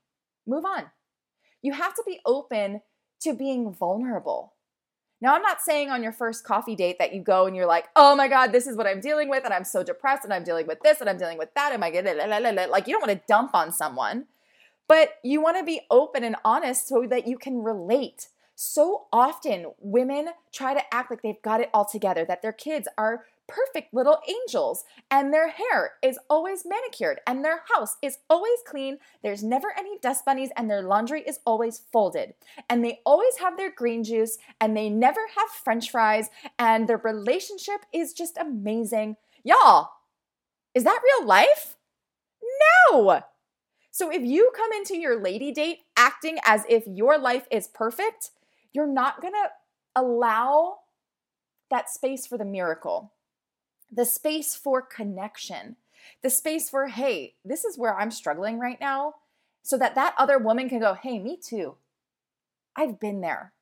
Move 0.45 0.65
on. 0.65 0.85
You 1.61 1.73
have 1.73 1.95
to 1.95 2.03
be 2.05 2.19
open 2.25 2.81
to 3.21 3.33
being 3.33 3.73
vulnerable. 3.73 4.53
Now, 5.19 5.33
I'm 5.33 5.41
not 5.41 5.61
saying 5.61 5.89
on 5.89 6.03
your 6.03 6.11
first 6.11 6.43
coffee 6.43 6.75
date 6.75 6.97
that 6.99 7.11
you 7.11 7.21
go 7.21 7.47
and 7.47 7.55
you're 7.55 7.65
like, 7.65 7.85
oh 7.95 8.15
my 8.15 8.27
God, 8.27 8.51
this 8.51 8.67
is 8.67 8.77
what 8.77 8.85
I'm 8.85 9.01
dealing 9.01 9.29
with, 9.29 9.45
and 9.45 9.53
I'm 9.53 9.63
so 9.63 9.83
depressed, 9.83 10.23
and 10.23 10.31
I'm 10.31 10.43
dealing 10.43 10.67
with 10.67 10.81
this, 10.81 11.01
and 11.01 11.09
I'm 11.09 11.17
dealing 11.17 11.39
with 11.39 11.53
that, 11.55 11.73
and 11.73 11.83
I 11.83 11.89
it. 11.89 12.69
Like, 12.69 12.87
you 12.87 12.93
don't 12.93 13.07
want 13.07 13.19
to 13.19 13.25
dump 13.27 13.55
on 13.55 13.71
someone, 13.71 14.25
but 14.87 15.15
you 15.23 15.41
want 15.41 15.57
to 15.57 15.63
be 15.63 15.81
open 15.89 16.23
and 16.23 16.35
honest 16.45 16.87
so 16.87 17.07
that 17.09 17.27
you 17.27 17.39
can 17.39 17.63
relate. 17.63 18.27
So 18.59 19.05
often, 19.13 19.67
women 19.77 20.29
try 20.51 20.73
to 20.73 20.81
act 20.91 21.11
like 21.11 21.21
they've 21.21 21.41
got 21.43 21.61
it 21.61 21.69
all 21.75 21.85
together, 21.85 22.25
that 22.25 22.41
their 22.41 22.51
kids 22.51 22.87
are 22.97 23.25
perfect 23.47 23.93
little 23.93 24.19
angels 24.27 24.83
and 25.11 25.31
their 25.31 25.49
hair 25.49 25.91
is 26.01 26.17
always 26.27 26.65
manicured 26.65 27.19
and 27.27 27.45
their 27.45 27.61
house 27.71 27.97
is 28.01 28.17
always 28.31 28.57
clean. 28.65 28.97
There's 29.21 29.43
never 29.43 29.67
any 29.77 29.99
dust 29.99 30.25
bunnies 30.25 30.49
and 30.57 30.67
their 30.67 30.81
laundry 30.81 31.21
is 31.21 31.39
always 31.45 31.83
folded. 31.93 32.33
And 32.67 32.83
they 32.83 32.99
always 33.05 33.37
have 33.37 33.57
their 33.57 33.71
green 33.71 34.03
juice 34.03 34.39
and 34.59 34.75
they 34.75 34.89
never 34.89 35.21
have 35.37 35.49
french 35.49 35.91
fries 35.91 36.31
and 36.57 36.89
their 36.89 36.97
relationship 36.97 37.81
is 37.93 38.11
just 38.11 38.39
amazing. 38.39 39.17
Y'all, 39.43 39.89
is 40.73 40.83
that 40.83 41.03
real 41.03 41.27
life? 41.27 41.77
No. 42.91 43.21
So 43.91 44.11
if 44.11 44.23
you 44.23 44.51
come 44.55 44.71
into 44.73 44.97
your 44.97 45.21
lady 45.21 45.51
date 45.51 45.81
acting 45.95 46.39
as 46.43 46.63
if 46.67 46.85
your 46.87 47.19
life 47.19 47.47
is 47.51 47.67
perfect, 47.67 48.31
you're 48.77 48.87
not 48.87 49.19
going 49.21 49.33
to 49.33 49.49
allow 49.95 50.77
that 51.71 51.89
space 51.89 52.27
for 52.27 52.37
the 52.37 52.45
miracle 52.45 53.11
the 53.91 54.05
space 54.05 54.55
for 54.55 54.81
connection, 54.81 55.77
the 56.21 56.29
space 56.29 56.69
for, 56.69 56.87
hey, 56.87 57.35
this 57.45 57.63
is 57.63 57.77
where 57.77 57.97
I'm 57.97 58.11
struggling 58.11 58.59
right 58.59 58.79
now, 58.79 59.13
so 59.63 59.77
that 59.77 59.95
that 59.95 60.13
other 60.17 60.37
woman 60.37 60.69
can 60.69 60.79
go, 60.79 60.93
hey, 60.93 61.19
me 61.19 61.37
too. 61.41 61.75
I've 62.75 62.99
been 62.99 63.21
there. 63.21 63.53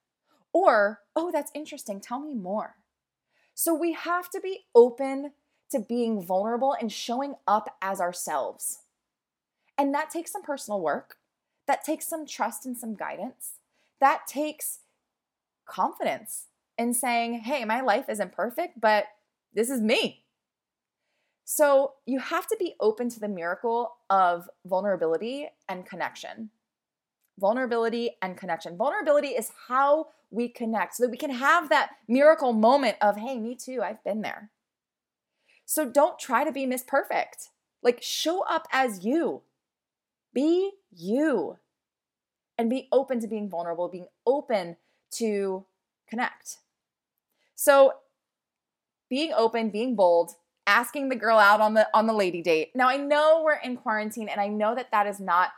Or, 0.51 1.01
oh, 1.15 1.31
that's 1.31 1.51
interesting. 1.53 1.99
Tell 1.99 2.19
me 2.19 2.33
more. 2.33 2.75
So 3.53 3.73
we 3.73 3.93
have 3.93 4.29
to 4.31 4.41
be 4.41 4.65
open 4.73 5.31
to 5.71 5.79
being 5.79 6.21
vulnerable 6.21 6.75
and 6.79 6.91
showing 6.91 7.35
up 7.47 7.75
as 7.81 7.99
ourselves. 8.01 8.79
And 9.77 9.93
that 9.93 10.09
takes 10.09 10.31
some 10.31 10.43
personal 10.43 10.81
work. 10.81 11.17
That 11.67 11.83
takes 11.83 12.07
some 12.07 12.25
trust 12.25 12.65
and 12.65 12.77
some 12.77 12.95
guidance. 12.95 13.53
That 13.99 14.27
takes 14.27 14.79
confidence 15.65 16.47
in 16.77 16.93
saying, 16.93 17.39
hey, 17.39 17.65
my 17.65 17.81
life 17.81 18.09
isn't 18.09 18.33
perfect, 18.33 18.79
but 18.79 19.05
this 19.53 19.69
is 19.69 19.81
me. 19.81 20.23
So 21.45 21.93
you 22.05 22.19
have 22.19 22.47
to 22.47 22.57
be 22.59 22.75
open 22.79 23.09
to 23.09 23.19
the 23.19 23.27
miracle 23.27 23.97
of 24.09 24.49
vulnerability 24.65 25.47
and 25.69 25.85
connection. 25.85 26.49
Vulnerability 27.39 28.17
and 28.21 28.35
connection. 28.35 28.77
Vulnerability 28.77 29.29
is 29.29 29.51
how 29.67 30.07
we 30.31 30.49
connect 30.49 30.95
so 30.95 31.03
that 31.03 31.11
we 31.11 31.17
can 31.17 31.29
have 31.29 31.69
that 31.69 31.91
miracle 32.07 32.51
moment 32.51 32.97
of, 33.01 33.17
hey, 33.17 33.37
me 33.37 33.55
too, 33.55 33.81
I've 33.83 34.03
been 34.03 34.21
there. 34.21 34.49
So 35.65 35.87
don't 35.87 36.19
try 36.19 36.43
to 36.43 36.51
be 36.51 36.65
Miss 36.65 36.83
Perfect. 36.83 37.49
Like, 37.81 38.01
show 38.01 38.43
up 38.43 38.67
as 38.71 39.05
you. 39.05 39.43
Be 40.33 40.71
you. 40.91 41.57
And 42.57 42.69
be 42.69 42.87
open 42.91 43.19
to 43.19 43.27
being 43.27 43.49
vulnerable, 43.49 43.89
being 43.89 44.07
open 44.25 44.77
to 45.17 45.65
connect. 46.07 46.57
So, 47.55 47.93
being 49.09 49.33
open, 49.33 49.69
being 49.69 49.95
bold, 49.95 50.31
asking 50.67 51.09
the 51.09 51.15
girl 51.15 51.37
out 51.37 51.61
on 51.61 51.73
the 51.73 51.87
on 51.93 52.07
the 52.07 52.13
lady 52.13 52.41
date. 52.41 52.71
Now 52.75 52.89
I 52.89 52.97
know 52.97 53.41
we're 53.43 53.53
in 53.53 53.77
quarantine 53.77 54.29
and 54.29 54.41
I 54.41 54.47
know 54.47 54.75
that 54.75 54.91
that 54.91 55.07
is 55.07 55.19
not 55.19 55.51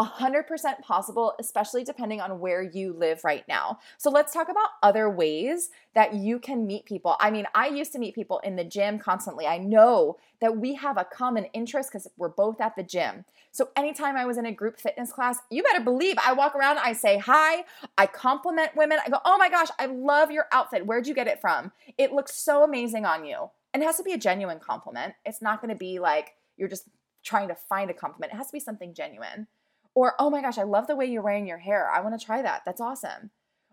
100% 0.00 0.80
possible, 0.80 1.34
especially 1.38 1.84
depending 1.84 2.20
on 2.20 2.40
where 2.40 2.62
you 2.62 2.92
live 2.92 3.22
right 3.24 3.46
now. 3.46 3.78
So 3.98 4.10
let's 4.10 4.32
talk 4.32 4.48
about 4.48 4.70
other 4.82 5.08
ways 5.08 5.70
that 5.94 6.14
you 6.14 6.38
can 6.38 6.66
meet 6.66 6.86
people. 6.86 7.16
I 7.20 7.30
mean, 7.30 7.46
I 7.54 7.68
used 7.68 7.92
to 7.92 7.98
meet 7.98 8.14
people 8.14 8.40
in 8.40 8.56
the 8.56 8.64
gym 8.64 8.98
constantly. 8.98 9.46
I 9.46 9.58
know 9.58 10.16
that 10.40 10.56
we 10.56 10.74
have 10.74 10.96
a 10.96 11.04
common 11.04 11.44
interest 11.52 11.90
because 11.90 12.08
we're 12.16 12.28
both 12.28 12.60
at 12.60 12.74
the 12.74 12.82
gym. 12.82 13.24
So 13.52 13.68
anytime 13.76 14.16
I 14.16 14.24
was 14.24 14.38
in 14.38 14.46
a 14.46 14.52
group 14.52 14.80
fitness 14.80 15.12
class, 15.12 15.38
you 15.50 15.62
better 15.62 15.84
believe 15.84 16.16
I 16.24 16.32
walk 16.32 16.56
around, 16.56 16.78
I 16.78 16.94
say 16.94 17.18
hi, 17.18 17.64
I 17.98 18.06
compliment 18.06 18.74
women. 18.74 18.98
I 19.04 19.10
go, 19.10 19.18
oh 19.24 19.36
my 19.36 19.50
gosh, 19.50 19.68
I 19.78 19.86
love 19.86 20.30
your 20.30 20.46
outfit. 20.52 20.86
Where'd 20.86 21.06
you 21.06 21.14
get 21.14 21.26
it 21.26 21.40
from? 21.40 21.70
It 21.98 22.12
looks 22.12 22.34
so 22.34 22.64
amazing 22.64 23.04
on 23.04 23.24
you. 23.24 23.50
And 23.74 23.82
it 23.82 23.86
has 23.86 23.98
to 23.98 24.02
be 24.02 24.12
a 24.12 24.18
genuine 24.18 24.58
compliment. 24.58 25.14
It's 25.24 25.42
not 25.42 25.60
going 25.60 25.72
to 25.72 25.78
be 25.78 25.98
like 25.98 26.34
you're 26.56 26.68
just 26.68 26.88
trying 27.22 27.48
to 27.48 27.54
find 27.54 27.90
a 27.90 27.94
compliment. 27.94 28.32
It 28.32 28.36
has 28.36 28.48
to 28.48 28.52
be 28.52 28.60
something 28.60 28.94
genuine. 28.94 29.46
Or, 29.94 30.14
oh 30.18 30.30
my 30.30 30.40
gosh, 30.40 30.58
I 30.58 30.62
love 30.62 30.86
the 30.86 30.96
way 30.96 31.06
you're 31.06 31.22
wearing 31.22 31.46
your 31.46 31.58
hair. 31.58 31.90
I 31.90 32.00
want 32.00 32.18
to 32.18 32.24
try 32.24 32.42
that. 32.42 32.62
That's 32.64 32.80
awesome. 32.80 33.30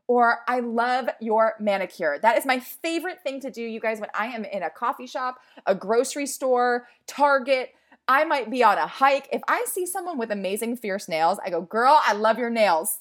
Or, 0.07 0.39
I 0.47 0.59
love 0.59 1.07
your 1.21 1.53
manicure. 1.59 2.19
That 2.21 2.37
is 2.37 2.45
my 2.45 2.59
favorite 2.59 3.21
thing 3.21 3.39
to 3.41 3.51
do, 3.51 3.61
you 3.61 3.79
guys, 3.79 3.99
when 3.99 4.09
I 4.13 4.27
am 4.27 4.43
in 4.43 4.63
a 4.63 4.69
coffee 4.69 5.07
shop, 5.07 5.39
a 5.65 5.75
grocery 5.75 6.25
store, 6.25 6.87
Target, 7.07 7.73
I 8.07 8.23
might 8.25 8.49
be 8.49 8.63
on 8.63 8.79
a 8.79 8.87
hike. 8.87 9.29
If 9.31 9.41
I 9.47 9.65
see 9.67 9.85
someone 9.85 10.17
with 10.17 10.31
amazing, 10.31 10.77
fierce 10.77 11.07
nails, 11.07 11.37
I 11.45 11.51
go, 11.51 11.61
girl, 11.61 12.01
I 12.03 12.13
love 12.13 12.39
your 12.39 12.49
nails. 12.49 12.99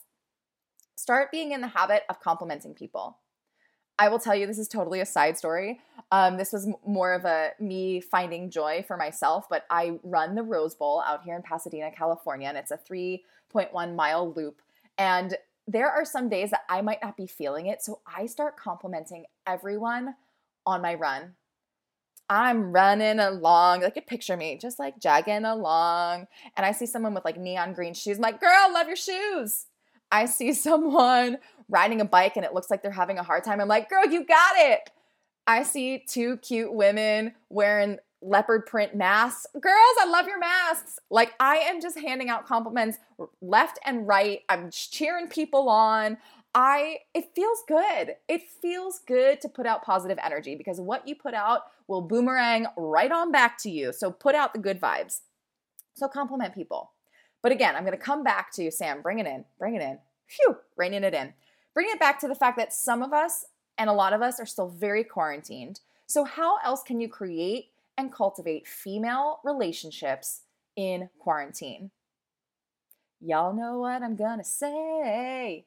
Start 0.96 1.33
being 1.33 1.52
in 1.52 1.62
the 1.62 1.68
habit 1.68 2.02
of 2.11 2.20
complimenting 2.20 2.74
people. 2.74 3.18
I 3.98 4.08
will 4.08 4.18
tell 4.18 4.34
you, 4.34 4.46
this 4.46 4.58
is 4.58 4.68
totally 4.68 5.00
a 5.00 5.06
side 5.06 5.37
story. 5.37 5.80
Um, 6.12 6.37
this 6.37 6.52
was 6.52 6.68
more 6.87 7.12
of 7.12 7.24
a 7.24 7.50
me 7.61 8.00
finding 8.00 8.50
joy 8.50 8.84
for 8.87 8.96
myself, 8.96 9.46
but 9.50 9.64
I 9.70 9.98
run 10.02 10.34
the 10.34 10.42
Rose 10.42 10.74
Bowl 10.74 11.02
out 11.06 11.22
here 11.24 11.37
in 11.37 11.42
Pasadena, 11.42 11.90
California, 11.90 12.48
and 12.48 12.56
it's 12.56 12.70
a 12.70 12.78
3.1 12.78 13.94
mile 13.94 14.32
loop. 14.32 14.62
And 14.96 15.37
there 15.66 15.90
are 15.90 16.04
some 16.04 16.28
days 16.28 16.50
that 16.50 16.62
I 16.68 16.80
might 16.80 17.02
not 17.02 17.16
be 17.16 17.26
feeling 17.26 17.66
it. 17.66 17.82
So 17.82 18.00
I 18.06 18.26
start 18.26 18.56
complimenting 18.56 19.26
everyone 19.46 20.14
on 20.64 20.80
my 20.80 20.94
run. 20.94 21.34
I'm 22.30 22.72
running 22.72 23.20
along, 23.20 23.82
like 23.82 23.96
a 23.96 24.02
picture 24.02 24.37
me, 24.37 24.58
just 24.58 24.78
like 24.78 24.98
jogging 24.98 25.44
along. 25.44 26.26
And 26.56 26.64
I 26.64 26.72
see 26.72 26.87
someone 26.87 27.14
with 27.14 27.24
like 27.24 27.38
neon 27.38 27.72
green 27.72 27.94
shoes. 27.94 28.16
I'm 28.16 28.22
like, 28.22 28.40
girl, 28.40 28.72
love 28.72 28.87
your 28.87 28.96
shoes. 28.96 29.66
I 30.11 30.26
see 30.26 30.52
someone 30.54 31.38
riding 31.68 32.00
a 32.00 32.04
bike 32.04 32.37
and 32.37 32.44
it 32.44 32.54
looks 32.54 32.70
like 32.70 32.83
they're 32.83 32.90
having 32.90 33.18
a 33.18 33.22
hard 33.22 33.44
time. 33.44 33.61
I'm 33.61 33.68
like, 33.68 33.88
girl, 33.88 34.07
you 34.07 34.24
got 34.24 34.57
it. 34.57 34.90
I 35.46 35.62
see 35.62 36.04
two 36.07 36.37
cute 36.38 36.72
women 36.72 37.35
wearing 37.48 37.98
leopard 38.20 38.66
print 38.66 38.94
masks. 38.94 39.46
Girls, 39.54 39.96
I 40.00 40.07
love 40.07 40.26
your 40.26 40.38
masks. 40.38 40.98
Like, 41.11 41.33
I 41.40 41.57
am 41.57 41.81
just 41.81 41.98
handing 41.98 42.28
out 42.28 42.46
compliments 42.46 42.98
left 43.40 43.78
and 43.85 44.07
right. 44.07 44.40
I'm 44.48 44.70
cheering 44.70 45.28
people 45.28 45.68
on. 45.68 46.18
I 46.54 46.98
it 47.14 47.26
feels 47.35 47.62
good. 47.68 48.16
It 48.26 48.42
feels 48.61 49.00
good 49.07 49.40
to 49.42 49.48
put 49.48 49.66
out 49.66 49.85
positive 49.85 50.18
energy 50.22 50.57
because 50.57 50.81
what 50.81 51.07
you 51.07 51.14
put 51.14 51.35
out 51.35 51.62
will 51.87 52.00
boomerang 52.00 52.66
right 52.76 53.12
on 53.12 53.31
back 53.31 53.59
to 53.59 53.70
you. 53.70 53.92
So 53.92 54.11
put 54.11 54.35
out 54.35 54.54
the 54.54 54.59
good 54.59 54.81
vibes. 54.81 55.20
So 55.94 56.09
compliment 56.09 56.54
people. 56.54 56.92
But 57.42 57.52
again, 57.52 57.76
I'm 57.76 57.85
going 57.85 57.96
to 57.96 58.02
come 58.02 58.24
back 58.24 58.50
to 58.52 58.64
you, 58.64 58.70
Sam, 58.70 59.02
bring 59.02 59.18
it 59.18 59.26
in, 59.26 59.44
bring 59.59 59.74
it 59.74 59.83
in. 59.83 59.98
Phew, 60.26 60.57
reining 60.76 61.04
it 61.04 61.14
in. 61.14 61.33
Bring 61.74 61.88
it 61.90 62.00
back 62.00 62.20
to 62.20 62.28
the 62.28 62.35
fact 62.35 62.57
that 62.59 62.72
some 62.72 63.02
of 63.02 63.12
us 63.12 63.44
and 63.76 63.88
a 63.88 63.92
lot 63.92 64.12
of 64.12 64.22
us 64.22 64.40
are 64.40 64.46
still 64.46 64.68
very 64.68 65.04
quarantined. 65.04 65.81
So 66.07 66.24
how 66.24 66.59
else 66.64 66.83
can 66.83 67.00
you 67.00 67.09
create 67.09 67.70
and 67.96 68.12
cultivate 68.12 68.66
female 68.66 69.40
relationships 69.44 70.42
in 70.76 71.11
quarantine? 71.18 71.90
Y'all 73.20 73.52
know 73.52 73.78
what 73.78 74.02
I'm 74.02 74.16
to 74.16 74.44
say 74.44 75.64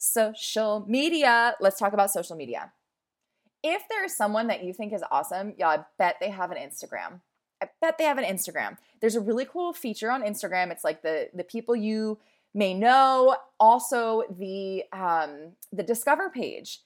social 0.00 0.84
media. 0.88 1.54
Let's 1.60 1.78
talk 1.78 1.92
about 1.92 2.10
social 2.10 2.36
media. 2.36 2.72
If 3.62 3.82
there's 3.90 4.16
someone 4.16 4.46
that 4.46 4.64
you 4.64 4.72
think 4.72 4.92
is 4.92 5.04
awesome, 5.10 5.54
y'all, 5.58 5.68
I 5.68 5.84
bet 5.98 6.16
they 6.20 6.30
have 6.30 6.50
an 6.50 6.56
Instagram. 6.56 7.20
I 7.62 7.68
bet 7.80 7.98
they 7.98 8.04
have 8.04 8.16
an 8.16 8.24
Instagram. 8.24 8.78
There's 9.00 9.16
a 9.16 9.20
really 9.20 9.44
cool 9.44 9.74
feature 9.74 10.10
on 10.10 10.22
Instagram. 10.22 10.70
It's 10.70 10.84
like 10.84 11.02
the 11.02 11.28
the 11.34 11.44
people 11.44 11.76
you 11.76 12.18
may 12.54 12.74
know, 12.74 13.36
also 13.58 14.24
the 14.30 14.84
um, 14.92 15.52
the 15.72 15.82
discover 15.82 16.30
page. 16.30 16.80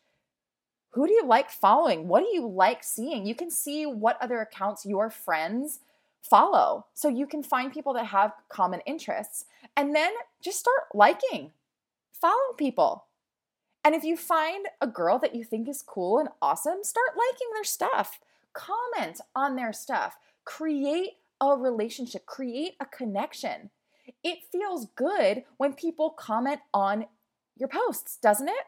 Who 0.91 1.07
do 1.07 1.13
you 1.13 1.27
like 1.27 1.51
following? 1.51 2.07
What 2.07 2.21
do 2.21 2.29
you 2.33 2.47
like 2.47 2.85
seeing? 2.85 3.27
You 3.27 3.35
can 3.35 3.51
see 3.51 3.85
what 3.85 4.17
other 4.21 4.41
accounts 4.41 4.87
your 4.87 5.11
friends 5.11 5.81
follow. 6.23 6.87
So 6.95 7.09
you 7.09 7.27
can 7.27 7.43
find 7.43 7.73
people 7.73 7.93
that 7.95 8.07
have 8.07 8.33
common 8.49 8.81
interests 8.87 9.47
and 9.77 9.95
then 9.95 10.13
just 10.41 10.61
start 10.61 10.85
liking 10.95 11.51
follow 12.25 12.55
people. 12.57 13.05
And 13.85 13.95
if 13.95 14.03
you 14.03 14.17
find 14.17 14.67
a 14.81 14.87
girl 14.87 15.19
that 15.19 15.35
you 15.35 15.45
think 15.45 15.69
is 15.69 15.83
cool 15.83 16.19
and 16.19 16.31
awesome, 16.41 16.83
start 16.83 17.09
liking 17.19 17.49
their 17.53 17.65
stuff. 17.65 18.19
Comment 18.55 19.21
on 19.37 19.57
their 19.57 19.75
stuff. 19.75 20.17
Create 20.45 21.19
a 21.39 21.49
relationship, 21.55 22.25
create 22.25 22.77
a 22.81 22.87
connection. 22.87 23.69
It 24.23 24.39
feels 24.51 24.87
good 24.97 25.45
when 25.57 25.75
people 25.75 26.11
comment 26.11 26.61
on 26.73 27.07
your 27.57 27.69
posts, 27.69 28.17
doesn't 28.17 28.49
it? 28.49 28.65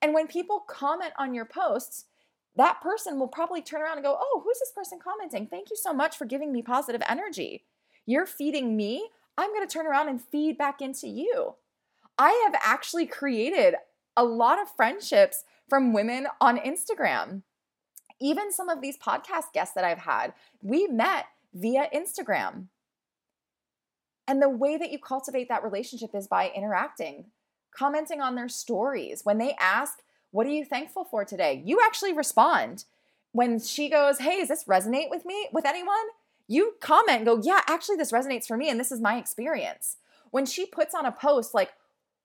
And 0.00 0.14
when 0.14 0.26
people 0.26 0.60
comment 0.60 1.12
on 1.18 1.34
your 1.34 1.44
posts, 1.44 2.06
that 2.56 2.80
person 2.80 3.18
will 3.18 3.28
probably 3.28 3.62
turn 3.62 3.82
around 3.82 3.96
and 3.96 4.04
go, 4.04 4.16
Oh, 4.18 4.42
who's 4.44 4.58
this 4.58 4.72
person 4.74 4.98
commenting? 5.02 5.46
Thank 5.46 5.70
you 5.70 5.76
so 5.76 5.92
much 5.92 6.16
for 6.16 6.24
giving 6.24 6.52
me 6.52 6.62
positive 6.62 7.02
energy. 7.08 7.64
You're 8.06 8.26
feeding 8.26 8.76
me. 8.76 9.08
I'm 9.36 9.50
going 9.50 9.66
to 9.66 9.72
turn 9.72 9.86
around 9.86 10.08
and 10.08 10.22
feed 10.22 10.56
back 10.56 10.80
into 10.80 11.08
you. 11.08 11.54
I 12.18 12.30
have 12.44 12.60
actually 12.64 13.06
created 13.06 13.74
a 14.16 14.24
lot 14.24 14.60
of 14.60 14.68
friendships 14.76 15.44
from 15.68 15.92
women 15.92 16.28
on 16.40 16.58
Instagram. 16.58 17.42
Even 18.20 18.52
some 18.52 18.68
of 18.68 18.80
these 18.80 18.96
podcast 18.96 19.52
guests 19.52 19.74
that 19.74 19.84
I've 19.84 19.98
had, 19.98 20.32
we 20.62 20.86
met 20.86 21.26
via 21.52 21.88
Instagram. 21.92 22.68
And 24.26 24.40
the 24.40 24.48
way 24.48 24.76
that 24.76 24.90
you 24.90 24.98
cultivate 24.98 25.48
that 25.48 25.62
relationship 25.62 26.14
is 26.14 26.26
by 26.26 26.50
interacting, 26.54 27.26
commenting 27.76 28.20
on 28.20 28.34
their 28.34 28.48
stories. 28.48 29.24
When 29.24 29.38
they 29.38 29.54
ask, 29.58 29.98
What 30.30 30.46
are 30.46 30.50
you 30.50 30.64
thankful 30.64 31.04
for 31.04 31.24
today? 31.24 31.62
You 31.64 31.80
actually 31.84 32.12
respond. 32.12 32.84
When 33.32 33.58
she 33.60 33.88
goes, 33.88 34.18
Hey, 34.18 34.38
does 34.38 34.48
this 34.48 34.64
resonate 34.64 35.10
with 35.10 35.24
me, 35.24 35.48
with 35.52 35.66
anyone? 35.66 35.94
You 36.46 36.74
comment 36.80 37.18
and 37.18 37.26
go, 37.26 37.40
Yeah, 37.42 37.60
actually, 37.68 37.96
this 37.96 38.12
resonates 38.12 38.46
for 38.46 38.56
me, 38.56 38.70
and 38.70 38.80
this 38.80 38.92
is 38.92 39.00
my 39.00 39.16
experience. 39.16 39.96
When 40.30 40.46
she 40.46 40.66
puts 40.66 40.94
on 40.94 41.06
a 41.06 41.12
post 41.12 41.54
like, 41.54 41.72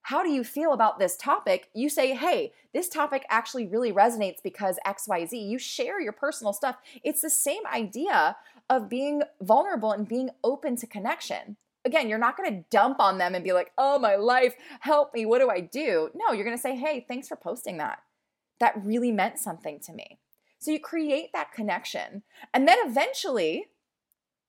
how 0.03 0.23
do 0.23 0.29
you 0.29 0.43
feel 0.43 0.73
about 0.73 0.97
this 0.97 1.15
topic? 1.15 1.69
You 1.73 1.89
say, 1.89 2.15
hey, 2.15 2.53
this 2.73 2.89
topic 2.89 3.25
actually 3.29 3.67
really 3.67 3.91
resonates 3.91 4.41
because 4.41 4.79
XYZ. 4.85 5.47
You 5.47 5.59
share 5.59 6.01
your 6.01 6.13
personal 6.13 6.53
stuff. 6.53 6.77
It's 7.03 7.21
the 7.21 7.29
same 7.29 7.65
idea 7.71 8.37
of 8.69 8.89
being 8.89 9.21
vulnerable 9.41 9.91
and 9.91 10.07
being 10.07 10.29
open 10.43 10.77
to 10.77 10.87
connection. 10.87 11.57
Again, 11.85 12.09
you're 12.09 12.17
not 12.17 12.35
going 12.37 12.53
to 12.53 12.65
dump 12.69 12.99
on 12.99 13.17
them 13.17 13.35
and 13.35 13.43
be 13.43 13.53
like, 13.53 13.71
oh, 13.77 13.99
my 13.99 14.15
life, 14.15 14.53
help 14.81 15.13
me. 15.13 15.25
What 15.25 15.39
do 15.39 15.49
I 15.49 15.61
do? 15.61 16.09
No, 16.13 16.33
you're 16.33 16.45
going 16.45 16.57
to 16.57 16.61
say, 16.61 16.75
hey, 16.75 17.05
thanks 17.07 17.27
for 17.27 17.37
posting 17.37 17.77
that. 17.77 17.99
That 18.59 18.83
really 18.83 19.11
meant 19.11 19.39
something 19.39 19.79
to 19.85 19.93
me. 19.93 20.19
So 20.59 20.71
you 20.71 20.79
create 20.79 21.29
that 21.33 21.53
connection. 21.53 22.23
And 22.53 22.67
then 22.67 22.77
eventually, 22.83 23.67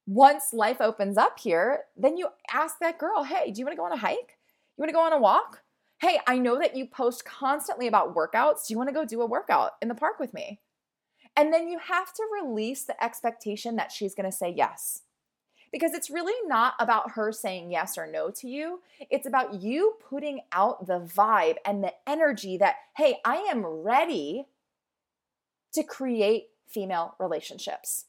once 0.07 0.53
life 0.53 0.81
opens 0.81 1.16
up 1.16 1.38
here, 1.38 1.85
then 1.97 2.16
you 2.16 2.29
ask 2.53 2.81
that 2.81 2.99
girl, 2.99 3.23
hey, 3.23 3.53
do 3.53 3.61
you 3.61 3.64
want 3.64 3.75
to 3.75 3.81
go 3.81 3.85
on 3.85 3.93
a 3.93 3.97
hike? 3.97 4.38
You 4.77 4.83
want 4.83 4.88
to 4.88 4.95
go 4.95 5.05
on 5.05 5.12
a 5.12 5.21
walk? 5.21 5.62
Hey, 6.01 6.19
I 6.27 6.38
know 6.38 6.59
that 6.59 6.75
you 6.75 6.87
post 6.87 7.25
constantly 7.25 7.87
about 7.87 8.16
workouts. 8.16 8.66
Do 8.66 8.75
you 8.75 8.79
want 8.79 8.88
to 8.88 8.95
go 8.95 9.05
do 9.05 9.21
a 9.21 9.27
workout 9.27 9.73
in 9.81 9.88
the 9.88 9.95
park 9.95 10.19
with 10.19 10.35
me? 10.35 10.61
And 11.37 11.53
then 11.53 11.69
you 11.69 11.79
have 11.79 12.12
to 12.14 12.23
release 12.43 12.85
the 12.85 13.03
expectation 13.03 13.77
that 13.77 13.93
she's 13.93 14.14
going 14.14 14.29
to 14.29 14.37
say 14.37 14.53
yes. 14.57 15.03
Because 15.72 15.94
it's 15.94 16.11
really 16.11 16.35
not 16.46 16.74
about 16.80 17.12
her 17.12 17.30
saying 17.30 17.70
yes 17.70 17.96
or 17.96 18.06
no 18.06 18.30
to 18.30 18.48
you. 18.48 18.80
It's 19.09 19.26
about 19.26 19.62
you 19.62 19.94
putting 20.09 20.40
out 20.52 20.87
the 20.87 21.00
vibe 21.00 21.56
and 21.64 21.85
the 21.85 21.92
energy 22.09 22.56
that, 22.56 22.76
hey, 22.96 23.18
I 23.24 23.37
am 23.37 23.64
ready 23.64 24.46
to 25.72 25.85
create 25.85 26.48
female 26.66 27.14
relationships. 27.18 28.06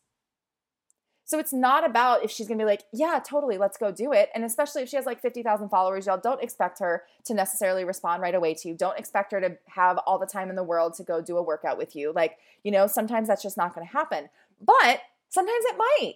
So 1.31 1.39
it's 1.39 1.53
not 1.53 1.85
about 1.89 2.25
if 2.25 2.31
she's 2.31 2.49
gonna 2.49 2.57
be 2.57 2.65
like, 2.65 2.83
yeah, 2.91 3.17
totally, 3.25 3.57
let's 3.57 3.77
go 3.77 3.89
do 3.89 4.11
it. 4.11 4.29
And 4.35 4.43
especially 4.43 4.81
if 4.81 4.89
she 4.89 4.97
has 4.97 5.05
like 5.05 5.21
50,000 5.21 5.69
followers, 5.69 6.05
y'all 6.05 6.19
don't 6.21 6.43
expect 6.43 6.79
her 6.79 7.03
to 7.23 7.33
necessarily 7.33 7.85
respond 7.85 8.21
right 8.21 8.35
away 8.35 8.53
to 8.55 8.67
you. 8.67 8.75
Don't 8.75 8.99
expect 8.99 9.31
her 9.31 9.39
to 9.39 9.57
have 9.67 9.97
all 9.99 10.19
the 10.19 10.25
time 10.25 10.49
in 10.49 10.57
the 10.57 10.63
world 10.63 10.93
to 10.95 11.03
go 11.03 11.21
do 11.21 11.37
a 11.37 11.41
workout 11.41 11.77
with 11.77 11.95
you. 11.95 12.11
Like, 12.13 12.37
you 12.65 12.71
know, 12.71 12.85
sometimes 12.85 13.29
that's 13.29 13.43
just 13.43 13.55
not 13.55 13.73
gonna 13.73 13.85
happen. 13.85 14.27
But 14.59 15.03
sometimes 15.29 15.63
it 15.67 15.77
might. 15.77 16.15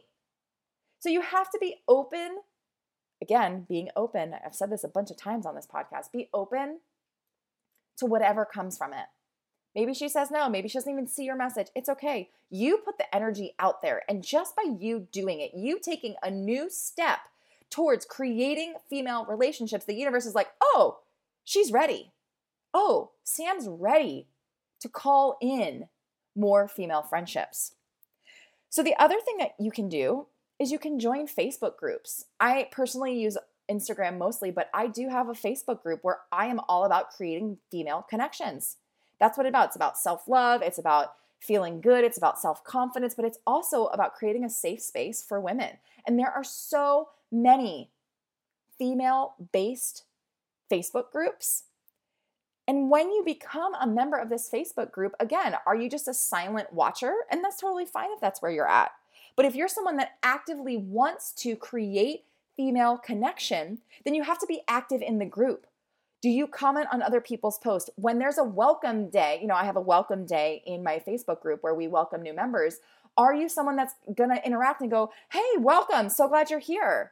So 0.99 1.09
you 1.09 1.21
have 1.21 1.49
to 1.51 1.57
be 1.59 1.77
open. 1.87 2.37
Again, 3.21 3.65
being 3.67 3.89
open. 3.95 4.35
I've 4.45 4.55
said 4.55 4.69
this 4.69 4.83
a 4.83 4.89
bunch 4.89 5.11
of 5.11 5.17
times 5.17 5.45
on 5.45 5.55
this 5.55 5.67
podcast. 5.67 6.11
Be 6.11 6.29
open 6.33 6.79
to 7.97 8.05
whatever 8.05 8.45
comes 8.45 8.77
from 8.77 8.93
it. 8.93 9.05
Maybe 9.73 9.93
she 9.93 10.07
says 10.07 10.31
no. 10.31 10.49
Maybe 10.49 10.69
she 10.69 10.77
doesn't 10.77 10.91
even 10.91 11.07
see 11.07 11.25
your 11.25 11.35
message. 11.35 11.67
It's 11.75 11.89
okay. 11.89 12.29
You 12.49 12.77
put 12.77 12.97
the 12.97 13.13
energy 13.13 13.53
out 13.59 13.81
there. 13.81 14.03
And 14.07 14.23
just 14.23 14.55
by 14.55 14.63
you 14.79 15.07
doing 15.11 15.41
it, 15.41 15.51
you 15.53 15.79
taking 15.79 16.15
a 16.23 16.31
new 16.31 16.69
step 16.69 17.19
towards 17.69 18.05
creating 18.05 18.75
female 18.89 19.25
relationships, 19.25 19.85
the 19.85 19.95
universe 19.95 20.25
is 20.25 20.35
like, 20.35 20.47
oh, 20.61 20.99
she's 21.43 21.71
ready. 21.71 22.11
Oh, 22.73 23.11
Sam's 23.23 23.67
ready 23.67 24.27
to 24.79 24.87
call 24.87 25.37
in 25.41 25.87
more 26.35 26.67
female 26.67 27.01
friendships. 27.01 27.73
So, 28.69 28.83
the 28.83 28.95
other 28.99 29.19
thing 29.23 29.37
that 29.37 29.55
you 29.59 29.71
can 29.71 29.87
do 29.87 30.27
is 30.59 30.71
you 30.71 30.79
can 30.79 30.99
join 30.99 31.27
Facebook 31.27 31.77
groups. 31.77 32.25
I 32.39 32.69
personally 32.71 33.19
use 33.19 33.37
Instagram 33.69 34.17
mostly, 34.17 34.51
but 34.51 34.69
I 34.73 34.87
do 34.87 35.09
have 35.09 35.27
a 35.27 35.33
Facebook 35.33 35.81
group 35.81 35.99
where 36.03 36.19
I 36.31 36.47
am 36.47 36.61
all 36.69 36.85
about 36.85 37.11
creating 37.11 37.57
female 37.71 38.05
connections. 38.09 38.77
That's 39.19 39.37
what 39.37 39.45
it's 39.45 39.51
about. 39.51 39.67
It's 39.67 39.75
about 39.75 39.97
self 39.97 40.27
love, 40.27 40.61
it's 40.61 40.77
about 40.77 41.13
feeling 41.39 41.81
good, 41.81 42.03
it's 42.03 42.17
about 42.17 42.39
self 42.39 42.63
confidence, 42.63 43.15
but 43.15 43.25
it's 43.25 43.39
also 43.45 43.87
about 43.87 44.15
creating 44.15 44.43
a 44.43 44.49
safe 44.49 44.81
space 44.81 45.23
for 45.23 45.39
women. 45.39 45.77
And 46.07 46.17
there 46.19 46.31
are 46.31 46.43
so 46.43 47.09
many 47.31 47.91
female 48.77 49.35
based 49.51 50.03
Facebook 50.71 51.11
groups. 51.11 51.63
And 52.67 52.89
when 52.89 53.11
you 53.11 53.23
become 53.23 53.75
a 53.75 53.85
member 53.85 54.17
of 54.17 54.29
this 54.29 54.49
Facebook 54.51 54.91
group, 54.91 55.13
again, 55.19 55.55
are 55.67 55.75
you 55.75 55.87
just 55.87 56.07
a 56.07 56.13
silent 56.15 56.73
watcher? 56.73 57.13
And 57.29 57.43
that's 57.43 57.61
totally 57.61 57.85
fine 57.85 58.09
if 58.11 58.19
that's 58.19 58.41
where 58.41 58.51
you're 58.51 58.67
at. 58.67 58.91
But 59.35 59.45
if 59.45 59.55
you're 59.55 59.67
someone 59.67 59.97
that 59.97 60.17
actively 60.23 60.77
wants 60.77 61.31
to 61.33 61.55
create 61.55 62.23
female 62.55 62.97
connection, 62.97 63.79
then 64.05 64.15
you 64.15 64.23
have 64.23 64.39
to 64.39 64.47
be 64.47 64.61
active 64.67 65.01
in 65.01 65.19
the 65.19 65.25
group. 65.25 65.67
Do 66.21 66.29
you 66.29 66.47
comment 66.47 66.87
on 66.91 67.01
other 67.01 67.21
people's 67.21 67.59
posts? 67.59 67.89
When 67.97 68.17
there's 68.17 68.37
a 68.37 68.43
welcome 68.43 69.09
day, 69.09 69.39
you 69.41 69.47
know, 69.47 69.55
I 69.55 69.65
have 69.65 69.75
a 69.75 69.81
welcome 69.81 70.25
day 70.25 70.63
in 70.65 70.83
my 70.83 71.01
Facebook 71.05 71.41
group 71.41 71.61
where 71.61 71.75
we 71.75 71.87
welcome 71.87 72.21
new 72.21 72.33
members. 72.33 72.79
Are 73.17 73.33
you 73.33 73.47
someone 73.49 73.75
that's 73.75 73.93
to 74.31 74.45
interact 74.45 74.81
and 74.81 74.89
go, 74.89 75.11
hey, 75.31 75.51
welcome, 75.59 76.09
so 76.09 76.27
glad 76.27 76.49
you're 76.49 76.59
here? 76.59 77.11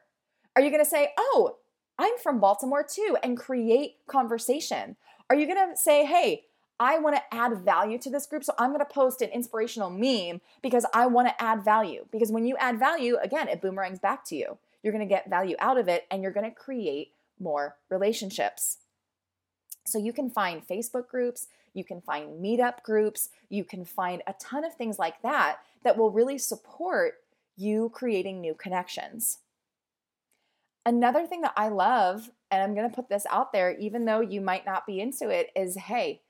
Are 0.56 0.62
you 0.62 0.70
to 0.84 0.90
say, 0.90 1.10
oh, 1.18 1.58
I'm 2.00 2.18
from 2.24 2.40
Baltimore 2.40 2.84
too, 2.84 3.18
and 3.22 3.38
create 3.38 3.98
conversation? 4.08 4.96
Are 5.30 5.36
you 5.36 5.46
to 5.72 5.78
say, 5.78 6.06
hey, 6.06 6.46
I 6.84 7.00
want 7.00 7.16
to 7.16 7.34
add 7.34 7.58
value 7.60 7.98
to 8.00 8.10
this 8.10 8.26
group, 8.26 8.44
so 8.44 8.54
I'm 8.60 8.72
going 8.72 8.80
to 8.80 8.86
post 8.86 9.22
an 9.22 9.30
inspirational 9.30 9.90
meme 9.90 10.42
because 10.62 10.86
I 10.94 11.08
want 11.08 11.30
to 11.30 11.42
add 11.42 11.64
value? 11.64 12.06
Because 12.12 12.32
when 12.32 12.46
you 12.46 12.58
add 12.58 12.78
value, 12.78 13.18
again, 13.22 13.48
it 13.48 13.62
boomerangs 13.62 14.00
back 14.00 14.26
to 14.26 14.36
you. 14.36 14.58
You're 14.82 14.94
going 14.94 15.08
to 15.08 15.14
get 15.14 15.30
value 15.30 15.56
out 15.60 15.78
of 15.78 15.88
it 15.88 16.06
and 16.12 16.22
you're 16.22 16.32
going 16.32 16.50
to 16.50 16.56
create 16.56 17.14
more 17.40 17.78
relationships. 17.90 18.80
So 19.86 19.98
you 19.98 20.14
can 20.14 20.30
find 20.30 20.66
Facebook 20.66 21.08
groups, 21.08 21.48
you 21.74 21.84
can 21.84 22.02
find 22.02 22.44
meetup 22.44 22.84
groups, 22.84 23.30
you 23.50 23.64
can 23.64 23.86
find 23.86 24.22
a 24.28 24.34
ton 24.34 24.64
of 24.64 24.76
things 24.76 25.00
like 25.00 25.22
that 25.22 25.60
that 25.84 25.98
will 25.98 26.12
really 26.12 26.38
support 26.38 27.16
you 27.56 27.90
creating 27.94 28.42
new 28.42 28.54
connections. 28.54 29.40
Another 30.86 31.26
thing 31.26 31.42
that 31.42 31.54
I 31.56 31.70
love, 31.70 32.30
and 32.52 32.62
I'm 32.62 32.76
going 32.76 32.90
to 32.90 32.96
put 32.96 33.10
this 33.10 33.26
out 33.30 33.54
there, 33.54 33.72
even 33.78 34.06
though 34.06 34.20
you 34.20 34.42
might 34.42 34.66
not 34.66 34.86
be 34.86 35.00
into 35.00 35.30
it, 35.30 35.50
is 35.56 35.76
hey, 35.76 36.22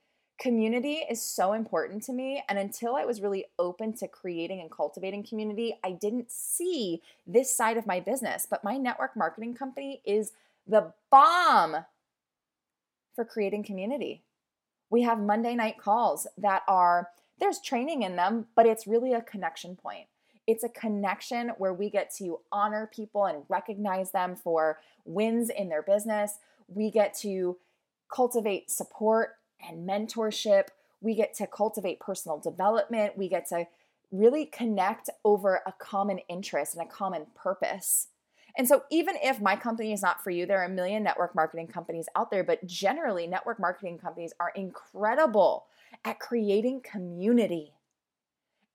community 0.44 0.96
is 1.08 1.22
so 1.22 1.54
important 1.54 2.02
to 2.02 2.12
me. 2.12 2.44
And 2.50 2.58
until 2.58 2.96
I 2.96 3.06
was 3.06 3.22
really 3.22 3.46
open 3.58 3.94
to 3.94 4.06
creating 4.06 4.60
and 4.60 4.70
cultivating 4.70 5.22
community, 5.22 5.78
I 5.82 5.92
didn't 5.92 6.30
see 6.30 7.00
this 7.26 7.56
side 7.56 7.78
of 7.78 7.86
my 7.86 7.98
business. 7.98 8.46
But 8.48 8.62
my 8.62 8.76
network 8.76 9.16
marketing 9.16 9.54
company 9.54 10.02
is 10.04 10.32
the 10.66 10.92
bomb 11.10 11.86
for 13.14 13.24
creating 13.24 13.64
community. 13.64 14.22
We 14.90 15.00
have 15.00 15.18
Monday 15.18 15.54
night 15.54 15.78
calls 15.78 16.26
that 16.36 16.62
are, 16.68 17.08
there's 17.40 17.58
training 17.58 18.02
in 18.02 18.16
them, 18.16 18.44
but 18.54 18.66
it's 18.66 18.86
really 18.86 19.14
a 19.14 19.22
connection 19.22 19.76
point. 19.76 20.08
It's 20.46 20.62
a 20.62 20.68
connection 20.68 21.52
where 21.56 21.72
we 21.72 21.88
get 21.88 22.14
to 22.16 22.40
honor 22.52 22.90
people 22.94 23.24
and 23.24 23.44
recognize 23.48 24.10
them 24.10 24.36
for 24.36 24.78
wins 25.06 25.48
in 25.48 25.70
their 25.70 25.80
business. 25.80 26.36
We 26.68 26.90
get 26.90 27.14
to 27.20 27.56
cultivate 28.14 28.70
support 28.70 29.36
and 29.68 29.88
mentorship. 29.88 30.68
We 31.00 31.14
get 31.14 31.34
to 31.34 31.46
cultivate 31.46 32.00
personal 32.00 32.38
development. 32.38 33.16
We 33.16 33.28
get 33.28 33.48
to 33.48 33.66
really 34.10 34.46
connect 34.46 35.10
over 35.24 35.60
a 35.66 35.72
common 35.72 36.18
interest 36.28 36.74
and 36.74 36.86
a 36.86 36.90
common 36.90 37.26
purpose. 37.34 38.08
And 38.56 38.68
so, 38.68 38.84
even 38.90 39.16
if 39.22 39.40
my 39.40 39.56
company 39.56 39.92
is 39.92 40.00
not 40.00 40.22
for 40.22 40.30
you, 40.30 40.46
there 40.46 40.60
are 40.60 40.66
a 40.66 40.68
million 40.68 41.02
network 41.02 41.34
marketing 41.34 41.66
companies 41.66 42.08
out 42.14 42.30
there, 42.30 42.44
but 42.44 42.64
generally, 42.66 43.26
network 43.26 43.58
marketing 43.58 43.98
companies 43.98 44.32
are 44.38 44.52
incredible 44.54 45.66
at 46.04 46.20
creating 46.20 46.80
community. 46.82 47.72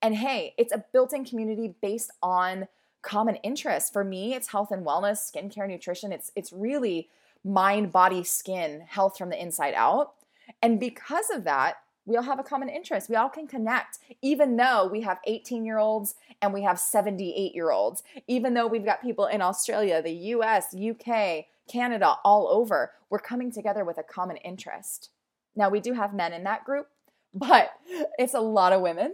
And 0.02 0.16
hey, 0.16 0.54
it's 0.58 0.74
a 0.74 0.84
built 0.92 1.14
in 1.14 1.24
community 1.24 1.76
based 1.82 2.12
on 2.22 2.68
common 3.02 3.36
interests. 3.36 3.90
For 3.90 4.04
me, 4.04 4.34
it's 4.34 4.50
health 4.50 4.72
and 4.72 4.86
wellness, 4.86 5.32
skincare, 5.32 5.68
nutrition. 5.68 6.12
It's, 6.12 6.32
it's 6.36 6.52
really 6.52 7.10
mind, 7.44 7.92
body, 7.92 8.24
skin, 8.24 8.82
health 8.88 9.18
from 9.18 9.30
the 9.30 9.42
inside 9.42 9.74
out. 9.76 10.14
And 10.62 10.80
because 10.80 11.30
of 11.30 11.44
that, 11.46 11.76
we 12.06 12.18
all 12.18 12.24
have 12.24 12.40
a 12.40 12.44
common 12.44 12.70
interest. 12.70 13.08
We 13.08 13.16
all 13.16 13.30
can 13.30 13.46
connect, 13.46 14.00
even 14.22 14.58
though 14.58 14.88
we 14.88 15.02
have 15.02 15.20
18 15.28 15.64
year 15.64 15.78
olds 15.78 16.16
and 16.42 16.54
we 16.54 16.64
have 16.64 16.80
78 16.80 17.54
year 17.54 17.70
olds, 17.70 18.02
even 18.28 18.56
though 18.56 18.66
we've 18.66 18.86
got 18.86 19.02
people 19.02 19.28
in 19.28 19.42
Australia, 19.42 20.02
the 20.02 20.12
US, 20.12 20.76
UK, 20.76 21.46
Canada, 21.70 22.16
all 22.24 22.48
over. 22.50 22.92
We're 23.10 23.20
coming 23.20 23.52
together 23.52 23.86
with 23.86 24.00
a 24.00 24.04
common 24.04 24.38
interest. 24.38 25.12
Now, 25.56 25.70
we 25.70 25.80
do 25.80 25.94
have 25.94 26.14
men 26.14 26.34
in 26.34 26.44
that 26.46 26.66
group, 26.66 26.88
but 27.34 27.74
it's 28.18 28.34
a 28.34 28.40
lot 28.40 28.74
of 28.74 28.82
women. 28.82 29.14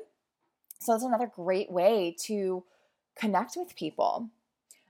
So, 0.79 0.93
it's 0.93 1.03
another 1.03 1.29
great 1.33 1.71
way 1.71 2.15
to 2.23 2.63
connect 3.15 3.55
with 3.57 3.75
people. 3.75 4.29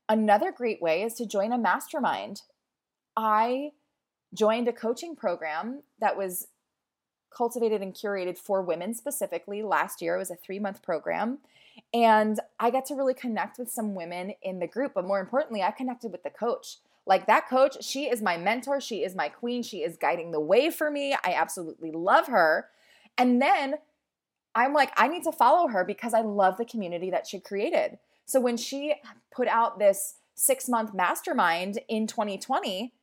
Another 0.08 0.52
great 0.52 0.82
way 0.82 1.02
is 1.02 1.16
to 1.16 1.26
join 1.26 1.52
a 1.52 1.58
mastermind. 1.58 2.44
I 3.18 3.72
joined 4.36 4.68
a 4.68 4.74
coaching 4.74 5.16
program 5.16 5.82
that 6.00 6.18
was 6.18 6.48
cultivated 7.36 7.82
and 7.82 7.94
curated 7.94 8.38
for 8.38 8.62
women 8.62 8.94
specifically 8.94 9.64
last 9.64 10.02
year. 10.02 10.16
It 10.16 10.20
was 10.20 10.32
a 10.32 10.36
three 10.36 10.60
month 10.60 10.84
program. 10.84 11.40
And 11.94 12.40
I 12.60 12.70
got 12.70 12.86
to 12.86 12.96
really 12.96 13.14
connect 13.14 13.60
with 13.60 13.70
some 13.70 13.96
women 13.96 14.34
in 14.42 14.60
the 14.60 14.68
group. 14.68 14.94
But 14.94 15.06
more 15.06 15.20
importantly, 15.20 15.62
I 15.62 15.72
connected 15.72 16.12
with 16.12 16.24
the 16.24 16.30
coach. 16.30 16.78
Like 17.06 17.28
that 17.28 17.48
coach, 17.50 17.84
she 17.84 18.06
is 18.06 18.22
my 18.22 18.38
mentor. 18.38 18.80
She 18.80 19.04
is 19.04 19.16
my 19.16 19.30
queen. 19.30 19.62
She 19.62 19.84
is 19.84 19.98
guiding 19.98 20.32
the 20.32 20.40
way 20.40 20.70
for 20.70 20.90
me. 20.90 21.14
I 21.14 21.34
absolutely 21.34 21.92
love 21.92 22.28
her. 22.28 22.70
And 23.18 23.42
then 23.42 23.76
I'm 24.56 24.74
like, 24.74 24.92
I 24.96 25.08
need 25.08 25.24
to 25.24 25.32
follow 25.32 25.68
her 25.68 25.84
because 25.84 26.14
I 26.14 26.22
love 26.22 26.58
the 26.58 26.66
community 26.66 27.12
that 27.12 27.28
she 27.28 27.40
created. 27.40 28.00
So 28.26 28.40
when 28.40 28.58
she 28.58 28.96
put 29.32 29.48
out 29.48 29.78
this 29.78 30.16
six 30.34 30.68
month 30.68 30.94
mastermind 30.94 31.80
in 31.88 32.08
2020, 32.08 32.94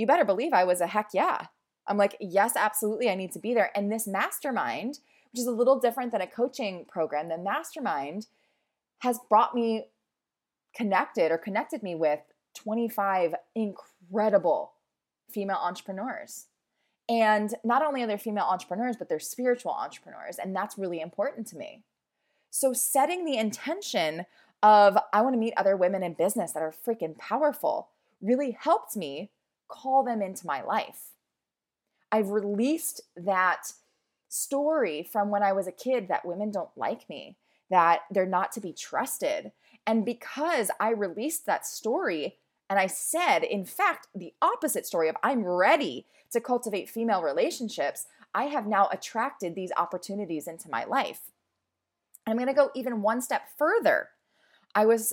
you 0.00 0.06
better 0.06 0.24
believe 0.24 0.52
I 0.52 0.64
was 0.64 0.80
a 0.80 0.86
heck 0.86 1.10
yeah. 1.12 1.46
I'm 1.86 1.98
like, 1.98 2.16
yes, 2.20 2.54
absolutely, 2.56 3.10
I 3.10 3.14
need 3.14 3.32
to 3.32 3.38
be 3.38 3.52
there. 3.52 3.70
And 3.76 3.92
this 3.92 4.06
mastermind, 4.06 5.00
which 5.30 5.40
is 5.40 5.46
a 5.46 5.52
little 5.52 5.78
different 5.78 6.10
than 6.12 6.22
a 6.22 6.26
coaching 6.26 6.86
program, 6.88 7.28
the 7.28 7.36
mastermind 7.36 8.26
has 9.00 9.18
brought 9.28 9.54
me 9.54 9.86
connected 10.74 11.30
or 11.30 11.38
connected 11.38 11.82
me 11.82 11.94
with 11.94 12.20
25 12.54 13.34
incredible 13.54 14.72
female 15.30 15.58
entrepreneurs. 15.60 16.46
And 17.08 17.54
not 17.64 17.82
only 17.82 18.02
are 18.02 18.06
they 18.06 18.16
female 18.16 18.44
entrepreneurs, 18.44 18.96
but 18.96 19.08
they're 19.08 19.18
spiritual 19.18 19.72
entrepreneurs. 19.72 20.36
And 20.38 20.54
that's 20.54 20.78
really 20.78 21.00
important 21.00 21.46
to 21.48 21.56
me. 21.56 21.82
So, 22.50 22.72
setting 22.72 23.24
the 23.24 23.36
intention 23.36 24.26
of 24.62 24.96
I 25.12 25.22
want 25.22 25.34
to 25.34 25.38
meet 25.38 25.54
other 25.56 25.76
women 25.76 26.02
in 26.02 26.14
business 26.14 26.52
that 26.52 26.62
are 26.62 26.72
freaking 26.72 27.18
powerful 27.18 27.88
really 28.20 28.56
helped 28.60 28.96
me 28.96 29.30
call 29.70 30.04
them 30.04 30.20
into 30.20 30.46
my 30.46 30.62
life. 30.62 31.10
I've 32.12 32.30
released 32.30 33.00
that 33.16 33.72
story 34.28 35.02
from 35.02 35.30
when 35.30 35.42
I 35.42 35.52
was 35.52 35.66
a 35.66 35.72
kid 35.72 36.08
that 36.08 36.26
women 36.26 36.50
don't 36.50 36.70
like 36.76 37.08
me, 37.08 37.36
that 37.70 38.00
they're 38.10 38.26
not 38.26 38.52
to 38.52 38.60
be 38.60 38.72
trusted. 38.72 39.52
And 39.86 40.04
because 40.04 40.70
I 40.78 40.90
released 40.90 41.46
that 41.46 41.66
story 41.66 42.36
and 42.68 42.78
I 42.78 42.86
said, 42.86 43.42
in 43.42 43.64
fact, 43.64 44.08
the 44.14 44.32
opposite 44.40 44.86
story 44.86 45.08
of 45.08 45.16
I'm 45.22 45.44
ready 45.44 46.06
to 46.32 46.40
cultivate 46.40 46.88
female 46.88 47.22
relationships, 47.22 48.06
I 48.34 48.44
have 48.44 48.66
now 48.66 48.88
attracted 48.92 49.54
these 49.54 49.72
opportunities 49.76 50.46
into 50.46 50.70
my 50.70 50.84
life. 50.84 51.32
I'm 52.26 52.36
going 52.36 52.46
to 52.46 52.54
go 52.54 52.70
even 52.74 53.02
one 53.02 53.22
step 53.22 53.42
further. 53.56 54.10
I 54.74 54.86
was 54.86 55.12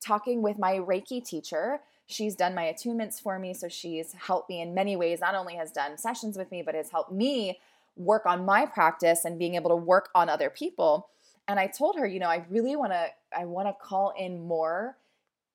talking 0.00 0.42
with 0.42 0.58
my 0.58 0.74
Reiki 0.74 1.24
teacher 1.24 1.80
she's 2.10 2.34
done 2.34 2.54
my 2.54 2.64
attunements 2.64 3.20
for 3.20 3.38
me. 3.38 3.54
So 3.54 3.68
she's 3.68 4.12
helped 4.12 4.48
me 4.48 4.60
in 4.60 4.74
many 4.74 4.96
ways, 4.96 5.20
not 5.20 5.34
only 5.34 5.54
has 5.54 5.70
done 5.70 5.96
sessions 5.96 6.36
with 6.36 6.50
me, 6.50 6.62
but 6.62 6.74
has 6.74 6.90
helped 6.90 7.12
me 7.12 7.58
work 7.96 8.26
on 8.26 8.44
my 8.44 8.66
practice 8.66 9.24
and 9.24 9.38
being 9.38 9.54
able 9.54 9.70
to 9.70 9.76
work 9.76 10.08
on 10.14 10.28
other 10.28 10.50
people. 10.50 11.08
And 11.48 11.58
I 11.58 11.66
told 11.66 11.96
her, 11.96 12.06
you 12.06 12.20
know, 12.20 12.28
I 12.28 12.44
really 12.48 12.76
want 12.76 12.92
to 12.92 13.08
I 13.36 13.44
want 13.44 13.68
to 13.68 13.74
call 13.80 14.12
in 14.18 14.46
more 14.46 14.96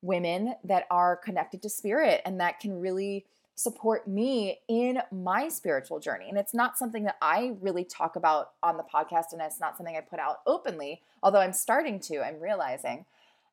women 0.01 0.55
that 0.63 0.85
are 0.91 1.15
connected 1.15 1.61
to 1.63 1.69
spirit 1.69 2.21
and 2.25 2.39
that 2.39 2.59
can 2.59 2.79
really 2.79 3.25
support 3.55 4.07
me 4.07 4.59
in 4.67 4.99
my 5.11 5.47
spiritual 5.47 5.99
journey. 5.99 6.27
And 6.29 6.37
it's 6.37 6.53
not 6.53 6.77
something 6.77 7.05
that 7.05 7.15
I 7.21 7.55
really 7.61 7.85
talk 7.85 8.17
about 8.17 8.51
on 8.61 8.77
the 8.77 8.83
podcast 8.83 9.31
and 9.31 9.41
it's 9.41 9.61
not 9.61 9.77
something 9.77 9.95
I 9.95 10.01
put 10.01 10.19
out 10.19 10.39
openly, 10.45 11.01
although 11.23 11.39
I'm 11.39 11.53
starting 11.53 11.99
to, 12.01 12.19
I'm 12.19 12.39
realizing. 12.39 13.05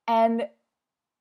And 0.08 0.48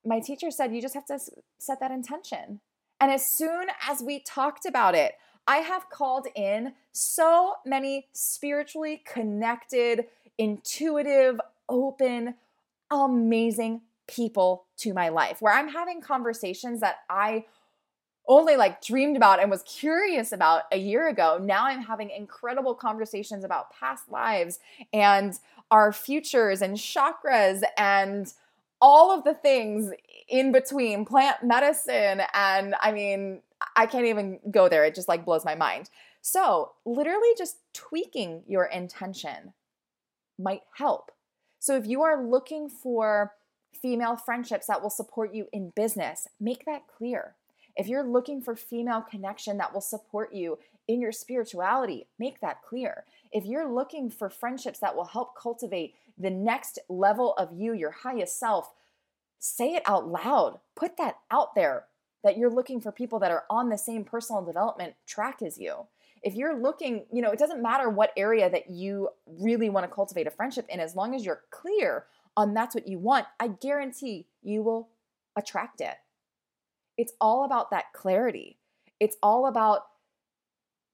my 0.05 0.19
teacher 0.19 0.51
said 0.51 0.73
you 0.73 0.81
just 0.81 0.93
have 0.93 1.05
to 1.05 1.19
set 1.57 1.79
that 1.79 1.91
intention. 1.91 2.59
And 2.99 3.11
as 3.11 3.25
soon 3.25 3.67
as 3.87 4.01
we 4.01 4.19
talked 4.19 4.65
about 4.65 4.95
it, 4.95 5.13
I 5.47 5.57
have 5.57 5.89
called 5.89 6.27
in 6.35 6.73
so 6.91 7.55
many 7.65 8.07
spiritually 8.13 9.01
connected, 9.05 10.05
intuitive, 10.37 11.39
open, 11.67 12.35
amazing 12.91 13.81
people 14.07 14.65
to 14.77 14.93
my 14.93 15.09
life 15.09 15.41
where 15.41 15.53
I'm 15.53 15.69
having 15.69 16.01
conversations 16.01 16.81
that 16.81 16.97
I 17.09 17.45
only 18.27 18.55
like 18.55 18.81
dreamed 18.83 19.17
about 19.17 19.41
and 19.41 19.49
was 19.49 19.63
curious 19.63 20.31
about 20.31 20.63
a 20.71 20.77
year 20.77 21.07
ago. 21.07 21.39
Now 21.41 21.65
I'm 21.65 21.81
having 21.81 22.09
incredible 22.09 22.75
conversations 22.75 23.43
about 23.43 23.71
past 23.71 24.11
lives 24.11 24.59
and 24.93 25.37
our 25.71 25.91
futures 25.91 26.61
and 26.61 26.77
chakras 26.77 27.63
and 27.77 28.31
all 28.81 29.15
of 29.15 29.23
the 29.23 29.33
things 29.33 29.91
in 30.27 30.51
between 30.51 31.05
plant 31.05 31.43
medicine 31.43 32.21
and 32.33 32.75
I 32.81 32.91
mean, 32.91 33.41
I 33.75 33.85
can't 33.85 34.05
even 34.05 34.39
go 34.49 34.67
there. 34.67 34.83
It 34.85 34.95
just 34.95 35.07
like 35.07 35.25
blows 35.25 35.45
my 35.45 35.55
mind. 35.55 35.89
So, 36.21 36.73
literally 36.85 37.33
just 37.37 37.57
tweaking 37.73 38.43
your 38.47 38.65
intention 38.65 39.53
might 40.37 40.61
help. 40.75 41.11
So, 41.59 41.75
if 41.75 41.85
you 41.85 42.01
are 42.03 42.23
looking 42.23 42.69
for 42.69 43.33
female 43.73 44.15
friendships 44.15 44.67
that 44.67 44.81
will 44.81 44.89
support 44.89 45.33
you 45.33 45.47
in 45.51 45.71
business, 45.75 46.27
make 46.39 46.65
that 46.65 46.83
clear. 46.87 47.35
If 47.75 47.87
you're 47.87 48.03
looking 48.03 48.41
for 48.41 48.55
female 48.55 49.01
connection 49.01 49.57
that 49.57 49.73
will 49.73 49.81
support 49.81 50.33
you 50.33 50.59
in 50.87 51.01
your 51.01 51.11
spirituality, 51.11 52.07
make 52.19 52.41
that 52.41 52.61
clear. 52.61 53.05
If 53.31 53.45
you're 53.45 53.71
looking 53.71 54.09
for 54.09 54.29
friendships 54.29 54.79
that 54.79 54.95
will 54.95 55.05
help 55.05 55.35
cultivate 55.35 55.95
the 56.21 56.29
next 56.29 56.79
level 56.89 57.33
of 57.33 57.49
you, 57.53 57.73
your 57.73 57.91
highest 57.91 58.39
self, 58.39 58.73
say 59.39 59.73
it 59.73 59.83
out 59.85 60.07
loud. 60.07 60.59
Put 60.75 60.97
that 60.97 61.17
out 61.31 61.55
there 61.55 61.85
that 62.23 62.37
you're 62.37 62.51
looking 62.51 62.79
for 62.79 62.91
people 62.91 63.19
that 63.19 63.31
are 63.31 63.45
on 63.49 63.69
the 63.69 63.77
same 63.77 64.03
personal 64.03 64.43
development 64.43 64.93
track 65.07 65.41
as 65.41 65.57
you. 65.57 65.87
If 66.23 66.35
you're 66.35 66.61
looking, 66.61 67.05
you 67.11 67.21
know, 67.21 67.31
it 67.31 67.39
doesn't 67.39 67.63
matter 67.63 67.89
what 67.89 68.13
area 68.15 68.49
that 68.49 68.69
you 68.69 69.09
really 69.25 69.69
want 69.69 69.85
to 69.87 69.93
cultivate 69.93 70.27
a 70.27 70.31
friendship 70.31 70.67
in, 70.69 70.79
as 70.79 70.95
long 70.95 71.15
as 71.15 71.25
you're 71.25 71.41
clear 71.49 72.05
on 72.37 72.53
that's 72.53 72.75
what 72.75 72.87
you 72.87 72.99
want, 72.99 73.25
I 73.39 73.47
guarantee 73.47 74.27
you 74.43 74.61
will 74.61 74.89
attract 75.35 75.81
it. 75.81 75.95
It's 76.97 77.13
all 77.19 77.43
about 77.43 77.71
that 77.71 77.85
clarity. 77.93 78.59
It's 78.99 79.17
all 79.23 79.47
about 79.47 79.87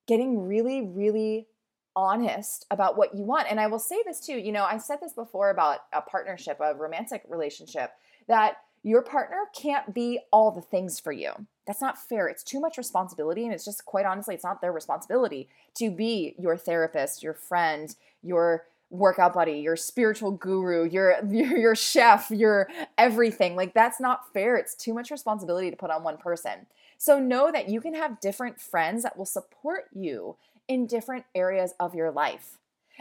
getting 0.08 0.48
really, 0.48 0.82
really 0.82 1.48
honest 1.97 2.67
about 2.69 2.95
what 2.95 3.17
you 3.17 3.23
want. 3.23 3.47
And 3.49 3.60
I 3.60 3.65
will 3.65 3.79
say 3.79 4.03
this 4.05 4.19
too, 4.19 4.38
you 4.38 4.51
know, 4.51 4.63
I 4.63 4.77
said 4.77 4.99
this 5.01 5.13
before 5.13 5.49
about 5.49 5.79
a 5.91 5.99
partnership, 5.99 6.60
a 6.62 6.75
romantic 6.75 7.23
relationship, 7.27 7.91
that 8.27 8.57
your 8.83 9.01
partner 9.01 9.45
can't 9.53 9.95
be 9.95 10.19
all 10.31 10.51
the 10.51 10.62
things 10.62 10.99
for 10.99 11.12
you. 11.12 11.31
That's 11.65 11.81
not 11.81 11.97
fair. 11.97 12.27
It's 12.27 12.43
too 12.43 12.60
much 12.60 12.77
responsibility. 12.77 13.45
And 13.45 13.53
it's 13.53 13.65
just 13.65 13.83
quite 13.83 14.05
honestly, 14.05 14.36
it's 14.36 14.43
not 14.43 14.62
their 14.62 14.71
responsibility 14.71 15.49
to 15.79 15.89
be 15.89 16.36
your 16.38 16.55
therapist, 16.55 17.23
your 17.23 17.33
friend, 17.33 17.93
your 18.21 18.65
workout 18.91 19.33
buddy, 19.33 19.60
your 19.60 19.75
spiritual 19.75 20.31
guru, 20.31 20.88
your, 20.88 21.15
your, 21.29 21.57
your 21.57 21.75
chef, 21.75 22.29
your 22.29 22.69
everything. 22.95 23.55
Like 23.55 23.73
that's 23.73 23.99
not 23.99 24.31
fair. 24.33 24.55
It's 24.55 24.75
too 24.75 24.93
much 24.93 25.10
responsibility 25.10 25.71
to 25.71 25.75
put 25.75 25.89
on 25.89 26.03
one 26.03 26.17
person. 26.17 26.67
So 26.99 27.19
know 27.19 27.51
that 27.51 27.69
you 27.69 27.81
can 27.81 27.95
have 27.95 28.19
different 28.19 28.62
friends 28.62 29.01
that 29.01 29.17
will 29.17 29.25
support 29.25 29.86
you 29.93 30.36
in 30.67 30.88
different 30.88 31.25
areas 31.34 31.73
of 31.80 31.95
your 31.95 32.12
life. 32.12 32.58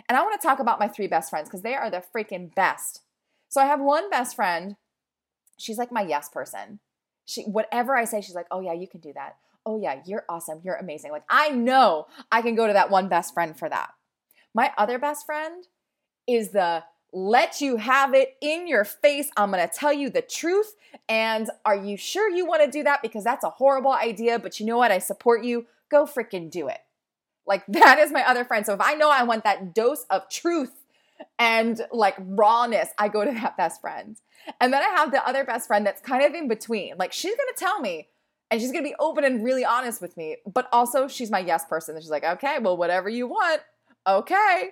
And 0.09 0.17
I 0.17 0.23
want 0.23 0.41
to 0.41 0.47
talk 0.47 0.59
about 0.59 0.79
my 0.79 0.89
three 0.89 1.07
best 1.07 1.31
friends 1.31 1.49
because 1.49 1.63
they 1.63 1.75
are 1.75 1.91
the 1.91 2.03
freaking 2.15 2.55
best. 2.55 3.01
So 3.49 3.61
I 3.61 3.67
have 3.67 3.81
one 3.81 4.11
best 4.11 4.37
friend. 4.37 4.77
She's 5.57 5.79
like 5.79 5.91
my 5.91 6.03
yes 6.03 6.29
person. 6.29 6.81
She 7.25 7.43
whatever 7.43 7.97
I 7.97 8.05
say, 8.05 8.21
she's 8.21 8.35
like, 8.35 8.47
"Oh 8.51 8.61
yeah, 8.61 8.75
you 8.75 8.87
can 8.87 9.01
do 9.01 9.13
that. 9.15 9.37
Oh 9.65 9.81
yeah, 9.81 10.01
you're 10.05 10.25
awesome. 10.29 10.61
You're 10.63 10.77
amazing." 10.77 11.11
Like 11.11 11.25
I 11.29 11.51
know 11.51 12.07
I 12.31 12.43
can 12.43 12.55
go 12.55 12.67
to 12.67 12.73
that 12.73 12.91
one 12.91 13.09
best 13.09 13.35
friend 13.35 13.59
for 13.59 13.69
that. 13.69 13.91
My 14.55 14.73
other 14.77 14.99
best 14.99 15.27
friend 15.27 15.65
is 16.27 16.51
the 16.51 16.85
let 17.13 17.61
you 17.61 17.77
have 17.77 18.15
it 18.15 18.37
in 18.41 18.67
your 18.69 18.85
face. 18.85 19.31
I'm 19.37 19.51
going 19.51 19.67
to 19.67 19.75
tell 19.75 19.93
you 19.93 20.11
the 20.11 20.23
truth. 20.23 20.75
And 21.09 21.51
are 21.65 21.77
you 21.77 21.97
sure 21.97 22.29
you 22.29 22.45
want 22.45 22.63
to 22.63 22.71
do 22.71 22.83
that? 22.85 23.01
Because 23.01 23.25
that's 23.25 23.45
a 23.45 23.51
horrible 23.51 23.93
idea. 23.93 24.39
But 24.39 24.61
you 24.61 24.67
know 24.67 24.77
what? 24.77 24.91
I 24.91 24.99
support 24.99 25.45
you. 25.45 25.67
Go 25.89 26.05
freaking 26.05 26.51
do 26.51 26.69
it. 26.69 26.81
Like 27.47 27.65
that 27.69 27.99
is 27.99 28.13
my 28.13 28.27
other 28.29 28.45
friend. 28.45 28.67
So 28.67 28.75
if 28.75 28.81
I 28.81 28.95
know 28.95 29.11
I 29.11 29.23
want 29.23 29.45
that 29.45 29.75
dose 29.75 30.05
of 30.11 30.29
truth 30.29 30.73
and 31.39 31.81
like 31.93 32.17
rawness, 32.19 32.91
I 32.99 33.09
go 33.09 33.25
to 33.25 33.33
that 33.33 33.57
best 33.57 33.81
friend. 33.81 34.17
And 34.61 34.73
then 34.73 34.83
I 34.83 34.89
have 34.97 35.11
the 35.11 35.27
other 35.27 35.45
best 35.45 35.67
friend 35.67 35.87
that's 35.87 36.01
kind 36.01 36.25
of 36.25 36.35
in 36.35 36.49
between. 36.49 36.97
Like 36.99 37.13
she's 37.13 37.35
gonna 37.35 37.57
tell 37.57 37.81
me 37.81 38.09
and 38.51 38.61
she's 38.61 38.71
gonna 38.71 38.85
be 38.85 38.95
open 38.99 39.25
and 39.25 39.45
really 39.45 39.65
honest 39.65 40.01
with 40.01 40.17
me, 40.17 40.37
but 40.53 40.69
also 40.73 41.09
she's 41.09 41.31
my 41.31 41.41
yes 41.41 41.65
person. 41.65 41.95
And 41.95 42.03
she's 42.05 42.11
like, 42.11 42.25
okay, 42.25 42.59
well, 42.61 42.77
whatever 42.77 43.09
you 43.09 43.27
want, 43.27 43.63
okay. 44.07 44.71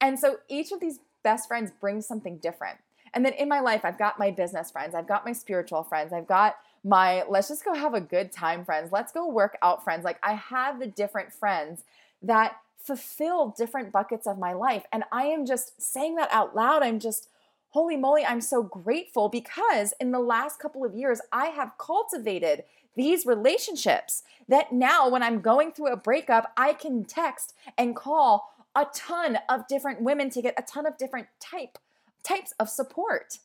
And 0.00 0.18
so 0.18 0.36
each 0.48 0.72
of 0.72 0.80
these 0.80 1.00
best 1.22 1.48
friends 1.48 1.72
brings 1.80 2.06
something 2.06 2.38
different. 2.38 2.78
And 3.14 3.24
then 3.24 3.32
in 3.34 3.48
my 3.48 3.60
life, 3.60 3.84
I've 3.84 3.98
got 3.98 4.18
my 4.18 4.30
business 4.30 4.70
friends, 4.70 4.94
I've 4.94 5.08
got 5.08 5.24
my 5.24 5.32
spiritual 5.32 5.82
friends, 5.82 6.12
I've 6.12 6.26
got 6.26 6.56
my 6.86 7.24
let's 7.28 7.48
just 7.48 7.64
go 7.64 7.74
have 7.74 7.94
a 7.94 8.00
good 8.00 8.30
time 8.30 8.64
friends, 8.64 8.92
let's 8.92 9.12
go 9.12 9.28
work 9.28 9.58
out 9.60 9.82
friends. 9.82 10.04
Like 10.04 10.18
I 10.22 10.34
have 10.34 10.78
the 10.78 10.86
different 10.86 11.32
friends 11.32 11.82
that 12.22 12.56
fulfill 12.78 13.48
different 13.48 13.90
buckets 13.90 14.26
of 14.26 14.38
my 14.38 14.52
life. 14.52 14.84
And 14.92 15.02
I 15.10 15.24
am 15.24 15.44
just 15.44 15.82
saying 15.82 16.14
that 16.14 16.28
out 16.30 16.54
loud. 16.54 16.84
I'm 16.84 17.00
just, 17.00 17.28
holy 17.70 17.96
moly, 17.96 18.24
I'm 18.24 18.40
so 18.40 18.62
grateful 18.62 19.28
because 19.28 19.92
in 20.00 20.12
the 20.12 20.20
last 20.20 20.60
couple 20.60 20.84
of 20.84 20.94
years, 20.94 21.20
I 21.32 21.46
have 21.46 21.76
cultivated 21.76 22.62
these 22.94 23.26
relationships 23.26 24.22
that 24.48 24.72
now 24.72 25.08
when 25.08 25.24
I'm 25.24 25.40
going 25.40 25.72
through 25.72 25.92
a 25.92 25.96
breakup, 25.96 26.52
I 26.56 26.72
can 26.72 27.04
text 27.04 27.52
and 27.76 27.96
call 27.96 28.48
a 28.76 28.86
ton 28.94 29.38
of 29.48 29.66
different 29.66 30.02
women 30.02 30.30
to 30.30 30.40
get 30.40 30.54
a 30.56 30.62
ton 30.62 30.86
of 30.86 30.96
different 30.96 31.26
type 31.40 31.78
types 32.22 32.54
of 32.58 32.68
support. 32.68 33.38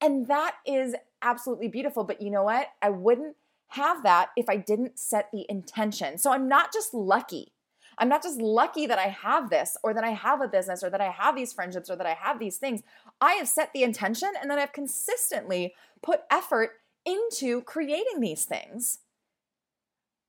And 0.00 0.26
that 0.28 0.56
is 0.66 0.94
absolutely 1.22 1.68
beautiful. 1.68 2.04
But 2.04 2.20
you 2.20 2.30
know 2.30 2.44
what? 2.44 2.68
I 2.82 2.90
wouldn't 2.90 3.36
have 3.68 4.02
that 4.02 4.30
if 4.36 4.48
I 4.48 4.56
didn't 4.56 4.98
set 4.98 5.30
the 5.32 5.46
intention. 5.48 6.18
So 6.18 6.32
I'm 6.32 6.48
not 6.48 6.72
just 6.72 6.94
lucky. 6.94 7.52
I'm 7.98 8.08
not 8.08 8.22
just 8.22 8.40
lucky 8.40 8.86
that 8.86 8.98
I 8.98 9.08
have 9.08 9.48
this 9.48 9.76
or 9.82 9.94
that 9.94 10.04
I 10.04 10.10
have 10.10 10.42
a 10.42 10.48
business 10.48 10.84
or 10.84 10.90
that 10.90 11.00
I 11.00 11.10
have 11.10 11.34
these 11.34 11.52
friendships 11.52 11.90
or 11.90 11.96
that 11.96 12.06
I 12.06 12.12
have 12.12 12.38
these 12.38 12.58
things. 12.58 12.82
I 13.20 13.32
have 13.34 13.48
set 13.48 13.72
the 13.72 13.82
intention 13.82 14.30
and 14.40 14.50
then 14.50 14.58
I've 14.58 14.72
consistently 14.72 15.74
put 16.02 16.20
effort 16.30 16.80
into 17.06 17.62
creating 17.62 18.20
these 18.20 18.44
things. 18.44 18.98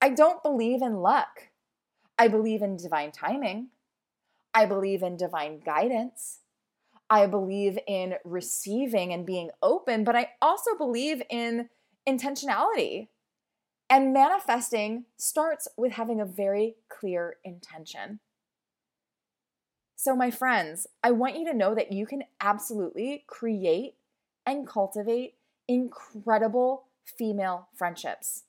I 0.01 0.10
don't 0.10 0.43
believe 0.43 0.82
in 0.82 0.97
luck. 0.97 1.49
I 2.17 2.27
believe 2.30 2.62
in 2.62 2.77
divine 2.77 3.12
timing. 3.12 3.69
I 4.53 4.65
believe 4.65 5.03
in 5.03 5.17
divine 5.17 5.60
guidance. 5.60 6.39
I 7.10 7.26
believe 7.26 7.80
in 7.88 8.15
receiving 8.24 9.13
and 9.13 9.26
being 9.26 9.52
open, 9.62 10.04
but 10.04 10.15
I 10.15 10.32
also 10.41 10.76
believe 10.78 11.22
in 11.30 11.70
intentionality. 12.08 13.08
And 13.89 14.12
manifesting 14.12 15.06
starts 15.15 15.67
with 15.78 15.93
having 15.93 16.20
a 16.20 16.26
very 16.26 16.76
clear 16.89 17.38
intention. 17.46 18.20
So, 19.96 20.15
my 20.15 20.30
friends, 20.30 20.88
I 21.04 21.12
want 21.12 21.38
you 21.39 21.46
to 21.46 21.58
know 21.58 21.74
that 21.74 21.91
you 21.91 22.06
can 22.06 22.24
absolutely 22.41 23.24
create 23.28 23.96
and 24.46 24.67
cultivate 24.67 25.36
incredible 25.67 26.86
female 27.04 27.70
friendships. 27.74 28.43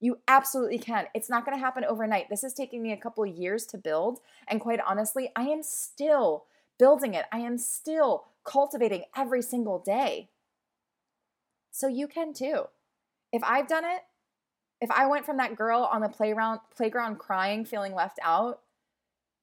You 0.00 0.18
absolutely 0.26 0.78
can. 0.78 1.06
It's 1.14 1.30
not 1.30 1.44
going 1.44 1.56
to 1.56 1.64
happen 1.64 1.84
overnight. 1.84 2.28
This 2.30 2.44
is 2.44 2.54
taking 2.54 2.82
me 2.82 2.92
a 2.92 2.96
couple 2.96 3.24
years 3.24 3.66
to 3.66 3.78
build. 3.78 4.20
And 4.48 4.60
quite 4.60 4.80
honestly, 4.80 5.30
I 5.36 5.44
am 5.44 5.62
still 5.62 6.44
building 6.80 7.14
it. 7.14 7.26
I 7.30 7.40
am 7.40 7.58
still 7.58 8.24
cultivating 8.42 9.04
every 9.14 9.42
single 9.42 9.78
day. 9.78 10.30
So 11.70 11.86
you 11.86 12.08
can 12.08 12.32
too. 12.32 12.64
If 13.32 13.44
I've 13.44 13.68
done 13.68 13.84
it, 13.84 14.00
if 14.80 14.90
I 14.90 15.06
went 15.06 15.26
from 15.26 15.36
that 15.36 15.56
girl 15.56 15.88
on 15.92 16.00
the 16.00 16.08
playground 16.08 16.60
playground 16.74 17.18
crying, 17.18 17.64
feeling 17.64 17.94
left 17.94 18.18
out, 18.24 18.60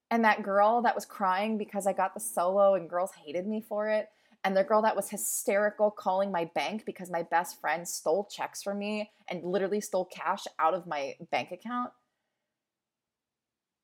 and 0.10 0.26
that 0.26 0.42
girl 0.42 0.82
that 0.82 0.96
was 0.96 1.06
crying 1.06 1.58
because 1.58 1.86
I 1.86 1.94
got 1.94 2.16
the 2.16 2.20
solo 2.20 2.74
and 2.74 2.90
girls 2.90 3.12
hated 3.24 3.46
me 3.46 3.62
for 3.62 3.88
it, 3.88 4.10
and 4.44 4.58
the 4.58 4.64
girl 4.64 4.82
that 4.82 4.96
was 4.96 5.10
hysterical 5.10 5.92
calling 5.92 6.32
my 6.32 6.50
bank 6.56 6.86
because 6.86 7.12
my 7.12 7.22
best 7.22 7.62
friend 7.62 7.88
stole 7.88 8.28
checks 8.32 8.64
from 8.64 8.80
me 8.80 9.12
and 9.28 9.44
literally 9.44 9.80
stole 9.80 10.06
cash 10.06 10.46
out 10.58 10.74
of 10.74 10.88
my 10.88 11.16
bank 11.30 11.52
account. 11.52 11.92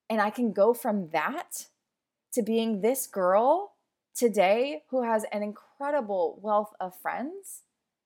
And 0.09 0.19
I 0.19 0.31
can 0.31 0.53
go 0.53 0.73
from 0.73 1.09
that 1.09 1.67
to 2.33 2.41
being 2.41 2.81
this 2.81 3.07
girl 3.07 3.73
today 4.15 4.83
who 4.89 5.03
has 5.03 5.25
an 5.31 5.43
incredible 5.43 6.39
wealth 6.41 6.73
of 6.79 6.95
friends 6.99 7.61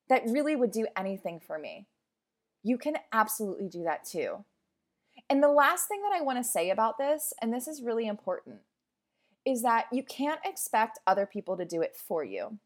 that 0.10 0.24
really 0.28 0.56
would 0.56 0.72
do 0.72 0.88
anything 0.96 1.40
for 1.40 1.58
me. 1.60 1.88
You 2.64 2.78
can 2.78 2.98
absolutely 3.12 3.68
do 3.68 3.84
that 3.84 4.06
too. 4.06 4.44
And 5.30 5.44
the 5.44 5.50
last 5.50 5.88
thing 5.88 6.02
that 6.04 6.16
I 6.16 6.22
want 6.22 6.38
to 6.38 6.44
say 6.44 6.70
about 6.70 6.98
this, 6.98 7.34
and 7.42 7.54
this 7.54 7.68
is 7.68 7.82
really 7.82 8.08
important, 8.08 8.58
is 9.46 9.62
that 9.64 9.86
you 9.92 10.04
can't 10.04 10.40
expect 10.46 11.00
other 11.08 11.26
people 11.26 11.58
to 11.58 11.66
do 11.66 11.82
it 11.82 11.96
for 11.96 12.24
you. 12.24 12.60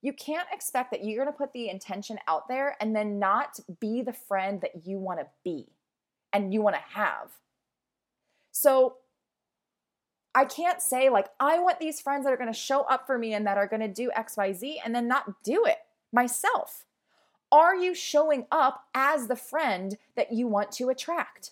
You 0.00 0.12
can't 0.12 0.48
expect 0.52 0.90
that 0.90 1.04
you're 1.04 1.24
going 1.24 1.32
to 1.32 1.38
put 1.38 1.52
the 1.52 1.68
intention 1.68 2.18
out 2.26 2.48
there 2.48 2.76
and 2.80 2.94
then 2.94 3.18
not 3.18 3.60
be 3.80 4.02
the 4.02 4.12
friend 4.12 4.60
that 4.60 4.86
you 4.86 4.98
want 4.98 5.20
to 5.20 5.26
be 5.44 5.68
and 6.32 6.52
you 6.52 6.60
want 6.60 6.74
to 6.74 6.98
have. 6.98 7.30
So 8.50 8.96
I 10.34 10.44
can't 10.46 10.80
say, 10.80 11.10
like, 11.10 11.28
I 11.38 11.58
want 11.58 11.78
these 11.78 12.00
friends 12.00 12.24
that 12.24 12.32
are 12.32 12.38
going 12.38 12.52
to 12.52 12.58
show 12.58 12.82
up 12.82 13.06
for 13.06 13.18
me 13.18 13.34
and 13.34 13.46
that 13.46 13.58
are 13.58 13.66
going 13.66 13.80
to 13.80 13.88
do 13.88 14.10
XYZ 14.16 14.76
and 14.84 14.94
then 14.94 15.06
not 15.06 15.42
do 15.42 15.64
it 15.66 15.78
myself. 16.12 16.84
Are 17.50 17.76
you 17.76 17.94
showing 17.94 18.46
up 18.50 18.84
as 18.94 19.26
the 19.26 19.36
friend 19.36 19.98
that 20.16 20.32
you 20.32 20.46
want 20.46 20.72
to 20.72 20.88
attract? 20.88 21.50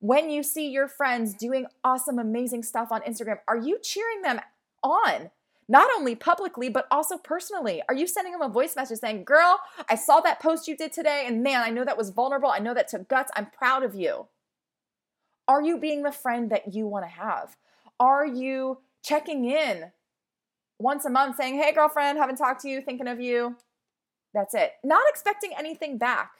When 0.00 0.30
you 0.30 0.42
see 0.42 0.68
your 0.68 0.88
friends 0.88 1.34
doing 1.34 1.66
awesome, 1.84 2.18
amazing 2.18 2.62
stuff 2.62 2.90
on 2.90 3.02
Instagram, 3.02 3.38
are 3.46 3.56
you 3.56 3.78
cheering 3.82 4.22
them 4.22 4.40
on? 4.82 5.30
Not 5.68 5.90
only 5.96 6.14
publicly, 6.14 6.68
but 6.68 6.86
also 6.90 7.18
personally. 7.18 7.82
Are 7.88 7.94
you 7.94 8.06
sending 8.06 8.32
them 8.32 8.42
a 8.42 8.48
voice 8.48 8.76
message 8.76 9.00
saying, 9.00 9.24
Girl, 9.24 9.58
I 9.90 9.96
saw 9.96 10.20
that 10.20 10.40
post 10.40 10.68
you 10.68 10.76
did 10.76 10.92
today, 10.92 11.24
and 11.26 11.42
man, 11.42 11.62
I 11.62 11.70
know 11.70 11.84
that 11.84 11.98
was 11.98 12.10
vulnerable. 12.10 12.50
I 12.50 12.60
know 12.60 12.72
that 12.72 12.88
took 12.88 13.08
guts. 13.08 13.32
I'm 13.34 13.46
proud 13.46 13.82
of 13.82 13.94
you. 13.94 14.28
Are 15.48 15.62
you 15.62 15.78
being 15.78 16.02
the 16.02 16.12
friend 16.12 16.50
that 16.50 16.72
you 16.72 16.86
want 16.86 17.04
to 17.04 17.10
have? 17.10 17.56
Are 17.98 18.26
you 18.26 18.78
checking 19.02 19.44
in 19.44 19.92
once 20.78 21.04
a 21.04 21.10
month 21.10 21.36
saying, 21.36 21.60
Hey, 21.60 21.72
girlfriend, 21.72 22.18
haven't 22.18 22.36
talked 22.36 22.62
to 22.62 22.68
you, 22.68 22.80
thinking 22.80 23.08
of 23.08 23.20
you? 23.20 23.56
That's 24.34 24.54
it. 24.54 24.72
Not 24.84 25.02
expecting 25.08 25.52
anything 25.58 25.96
back. 25.98 26.32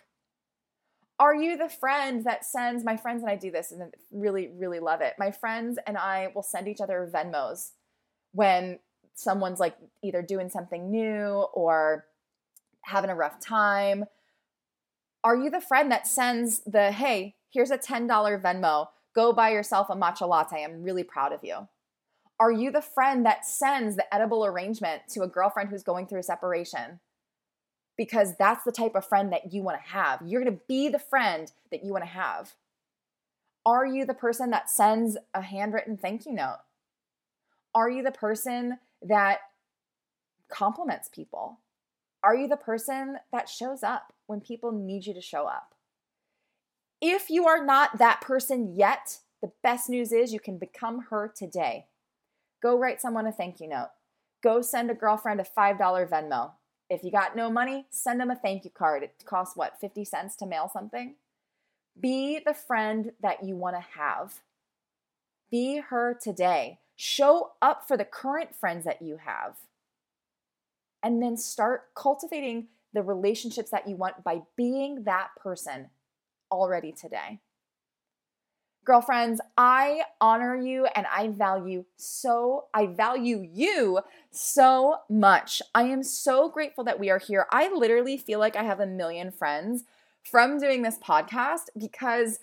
Are 1.19 1.35
you 1.35 1.57
the 1.57 1.71
friend 1.71 2.25
that 2.25 2.45
sends 2.45 2.85
my 2.85 2.97
friends 2.97 3.23
and 3.23 3.31
I 3.31 3.37
do 3.37 3.51
this 3.51 3.73
and 3.73 3.95
really, 4.11 4.51
really 4.55 4.81
love 4.81 5.01
it? 5.01 5.15
My 5.19 5.31
friends 5.31 5.79
and 5.87 5.97
I 5.97 6.29
will 6.35 6.43
send 6.43 6.69
each 6.69 6.83
other 6.83 7.11
Venmos 7.11 7.71
when 8.33 8.79
someone's 9.15 9.59
like 9.59 9.77
either 10.03 10.21
doing 10.21 10.51
something 10.51 10.91
new 10.91 11.47
or 11.55 12.05
having 12.83 13.09
a 13.09 13.15
rough 13.15 13.41
time. 13.41 14.05
Are 15.25 15.37
you 15.37 15.49
the 15.49 15.61
friend 15.61 15.91
that 15.91 16.07
sends 16.07 16.61
the, 16.67 16.93
hey, 16.93 17.35
here's 17.51 17.71
a 17.71 17.79
$10 17.79 18.09
Venmo, 18.43 18.89
go 19.17 19.33
buy 19.33 19.51
yourself 19.51 19.91
a 19.91 19.97
matcha 19.97 20.29
latte? 20.29 20.63
I'm 20.63 20.85
really 20.85 21.03
proud 21.03 21.33
of 21.33 21.41
you. 21.43 21.67
Are 22.39 22.53
you 22.53 22.71
the 22.71 22.83
friend 22.83 23.27
that 23.27 23.45
sends 23.45 23.97
the 23.97 24.15
edible 24.15 24.47
arrangement 24.47 25.03
to 25.15 25.23
a 25.23 25.27
girlfriend 25.27 25.71
who's 25.71 25.83
going 25.83 26.07
through 26.07 26.21
a 26.21 26.23
separation? 26.23 27.01
because 27.97 28.37
that's 28.37 28.65
the 28.65 28.73
type 28.73 28.95
of 28.95 29.07
friend 29.07 29.33
that 29.33 29.53
you 29.53 29.63
want 29.63 29.81
to 29.83 29.91
have. 29.91 30.21
You're 30.25 30.43
going 30.43 30.55
to 30.55 30.63
be 30.69 30.89
the 30.89 30.99
friend 30.99 31.51
that 31.71 31.85
you 31.85 31.93
want 31.93 32.05
to 32.05 32.11
have. 32.11 32.55
Are 33.65 33.87
you 33.87 34.05
the 34.05 34.15
person 34.15 34.51
that 34.51 34.71
sends 34.71 35.17
a 35.35 35.41
handwritten 35.41 35.97
thank 35.97 36.27
you 36.27 36.33
note? 36.33 36.59
Are 37.75 37.91
you 37.91 38.03
the 38.03 38.13
person 38.13 38.79
that 39.03 39.39
compliments 40.49 41.09
people? 41.09 41.61
Are 42.23 42.37
you 42.37 42.49
the 42.49 42.57
person 42.57 43.19
that 43.33 43.49
shows 43.49 43.83
up 43.83 44.13
when 44.27 44.41
people 44.41 44.73
need 44.73 45.07
you 45.07 45.15
to 45.15 45.21
show 45.21 45.47
up? 45.47 45.75
If 47.01 47.29
you 47.29 47.47
are 47.47 47.65
not 47.65 47.99
that 47.99 48.23
person 48.23 48.75
yet, 48.75 49.19
the 49.43 49.53
best 49.63 49.91
news 49.91 50.13
is 50.13 50.33
you 50.33 50.41
can 50.41 50.59
become 50.59 51.07
her 51.11 51.33
today. 51.35 51.87
Go 52.63 52.79
write 52.79 53.03
someone 53.03 53.27
a 53.27 53.33
thank 53.33 53.61
you 53.61 53.69
note. 53.69 53.91
Go 54.43 54.63
send 54.63 54.91
a 54.91 54.95
girlfriend 54.95 55.41
a 55.41 55.45
$5 55.45 55.79
Venmo. 56.09 56.53
If 56.89 57.05
you 57.05 57.11
got 57.11 57.37
no 57.37 57.51
money, 57.51 57.87
send 57.91 58.21
them 58.21 58.31
a 58.31 58.37
thank 58.37 58.65
you 58.65 58.71
card. 58.71 59.03
It 59.03 59.25
costs 59.27 59.57
what, 59.57 59.79
50 59.79 60.05
cents 60.05 60.37
to 60.37 60.47
mail 60.47 60.71
something? 60.73 61.17
Be 62.01 62.41
the 62.45 62.55
friend 62.55 63.13
that 63.21 63.45
you 63.45 63.57
want 63.57 63.77
to 63.77 63.99
have. 63.99 64.41
Be 65.51 65.79
her 65.79 66.15
today. 66.19 66.79
Show 66.97 67.53
up 67.61 67.87
for 67.87 67.97
the 67.97 68.05
current 68.05 68.55
friends 68.55 68.85
that 68.85 69.03
you 69.03 69.19
have. 69.19 69.57
And 71.03 71.23
then 71.23 71.37
start 71.37 71.95
cultivating 71.95 72.69
the 72.95 73.03
relationships 73.03 73.71
that 73.71 73.87
you 73.87 73.97
want 73.97 74.25
by 74.25 74.43
being 74.57 75.05
that 75.05 75.31
person 75.37 75.91
already 76.51 76.93
today. 76.93 77.41
Girlfriends, 78.85 79.41
I 79.59 80.03
honor 80.21 80.55
you 80.55 80.87
and 80.95 81.07
I 81.13 81.27
value 81.29 81.85
so, 81.97 82.67
I 82.73 82.87
value 82.87 83.45
you 83.53 83.99
so 84.31 84.99
much. 85.11 85.61
I 85.75 85.83
am 85.85 86.05
so 86.05 86.49
grateful 86.49 86.85
that 86.85 87.01
we 87.01 87.11
are 87.11 87.19
here. 87.19 87.47
I 87.51 87.69
literally 87.75 88.17
feel 88.17 88.39
like 88.39 88.55
I 88.55 88.63
have 88.63 88.79
a 88.79 88.87
million 88.87 89.33
friends 89.33 89.83
from 90.23 90.61
doing 90.61 90.83
this 90.83 90.99
podcast 90.99 91.65
because 91.77 92.39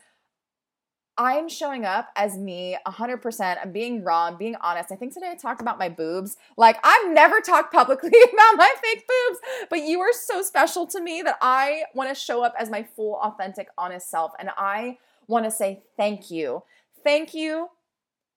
I'm 1.18 1.48
showing 1.48 1.86
up 1.86 2.10
as 2.16 2.38
me 2.38 2.76
100%. 2.88 3.58
I'm 3.62 3.72
being 3.72 4.04
raw, 4.04 4.26
I'm 4.26 4.38
being 4.38 4.56
honest. 4.62 4.92
I 4.92 4.96
think 4.96 5.14
today 5.14 5.30
I 5.32 5.36
talked 5.36 5.62
about 5.62 5.78
my 5.78 5.90
boobs. 5.90 6.38
Like, 6.58 6.78
I've 6.84 7.12
never 7.12 7.40
talked 7.40 7.72
publicly 7.72 8.10
about 8.34 8.58
my 8.58 8.74
fake 8.82 9.08
boobs, 9.08 9.40
but 9.70 9.84
you 9.84 10.00
are 10.02 10.14
so 10.14 10.42
special 10.42 10.88
to 10.88 11.00
me 11.00 11.22
that 11.22 11.38
I 11.42 11.84
want 11.94 12.10
to 12.10 12.16
show 12.16 12.44
up 12.44 12.56
as 12.58 12.70
my 12.70 12.84
full, 12.84 13.20
authentic, 13.22 13.68
honest 13.78 14.10
self. 14.10 14.32
And 14.40 14.50
I 14.58 14.98
want 15.28 15.46
to 15.46 15.52
say 15.52 15.84
thank 15.98 16.32
you. 16.32 16.64
Thank 17.04 17.34
you 17.36 17.70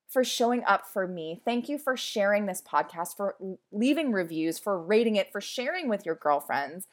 for 0.09 0.23
showing 0.23 0.63
up 0.65 0.87
for 0.87 1.09
me. 1.09 1.41
Thank 1.45 1.69
you 1.69 1.79
for 1.79 1.97
sharing 1.97 2.47
this 2.47 2.63
podcast, 2.63 3.17
for 3.17 3.37
leaving 3.73 4.13
reviews, 4.13 4.59
for 4.59 4.81
rating 4.81 5.17
it, 5.17 5.33
for 5.33 5.41
sharing 5.41 5.89
with 5.89 6.07
your 6.07 6.15
girlfriends. 6.15 6.87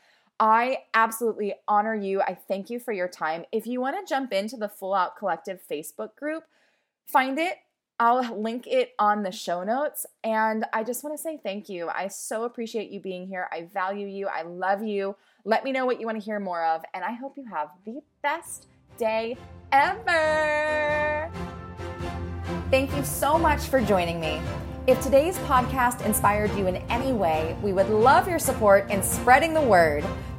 I 0.44 0.80
absolutely 0.94 1.54
honor 1.70 1.96
you. 1.96 2.20
I 2.20 2.34
thank 2.34 2.70
you 2.70 2.78
for 2.78 2.92
your 2.92 3.08
time. 3.08 3.46
If 3.54 3.66
you 3.66 3.80
want 3.80 3.96
to 3.98 4.06
jump 4.06 4.34
into 4.34 4.58
the 4.58 4.68
Full 4.68 4.94
Out 4.94 5.16
Collective 5.16 5.62
Facebook 5.72 6.18
group, 6.18 6.44
find 7.06 7.40
it. 7.40 7.60
I'll 7.98 8.38
link 8.38 8.68
it 8.68 8.92
on 9.00 9.24
the 9.24 9.32
show 9.32 9.64
notes. 9.64 10.06
And 10.22 10.66
I 10.74 10.84
just 10.84 11.02
want 11.02 11.16
to 11.16 11.22
say 11.22 11.40
thank 11.42 11.70
you. 11.70 11.88
I 11.88 12.10
so 12.10 12.44
appreciate 12.44 12.92
you 12.92 13.00
being 13.00 13.26
here. 13.26 13.48
I 13.54 13.70
value 13.74 14.06
you. 14.06 14.28
I 14.28 14.42
love 14.42 14.84
you. 14.84 15.16
Let 15.46 15.64
me 15.64 15.72
know 15.72 15.86
what 15.86 16.02
you 16.02 16.06
want 16.06 16.20
to 16.20 16.26
hear 16.26 16.42
more 16.42 16.66
of. 16.66 16.84
And 16.94 17.06
I 17.06 17.14
hope 17.14 17.38
you 17.38 17.46
have 17.46 17.70
the 17.86 18.02
best 18.22 18.68
day 18.98 19.38
ever. 19.72 21.32
Thank 22.70 22.94
you 22.94 23.06
so 23.06 23.38
much 23.38 23.62
for 23.62 23.80
joining 23.80 24.20
me. 24.20 24.42
If 24.88 25.02
today's 25.02 25.38
podcast 25.40 26.06
inspired 26.06 26.54
you 26.58 26.68
in 26.68 26.76
any 26.90 27.14
way, 27.14 27.56
we 27.64 27.72
would 27.72 27.88
love 27.88 28.28
your 28.28 28.40
support 28.40 28.92
in 28.92 29.02
spreading 29.02 29.54
the 29.54 29.62
word. 29.62 30.04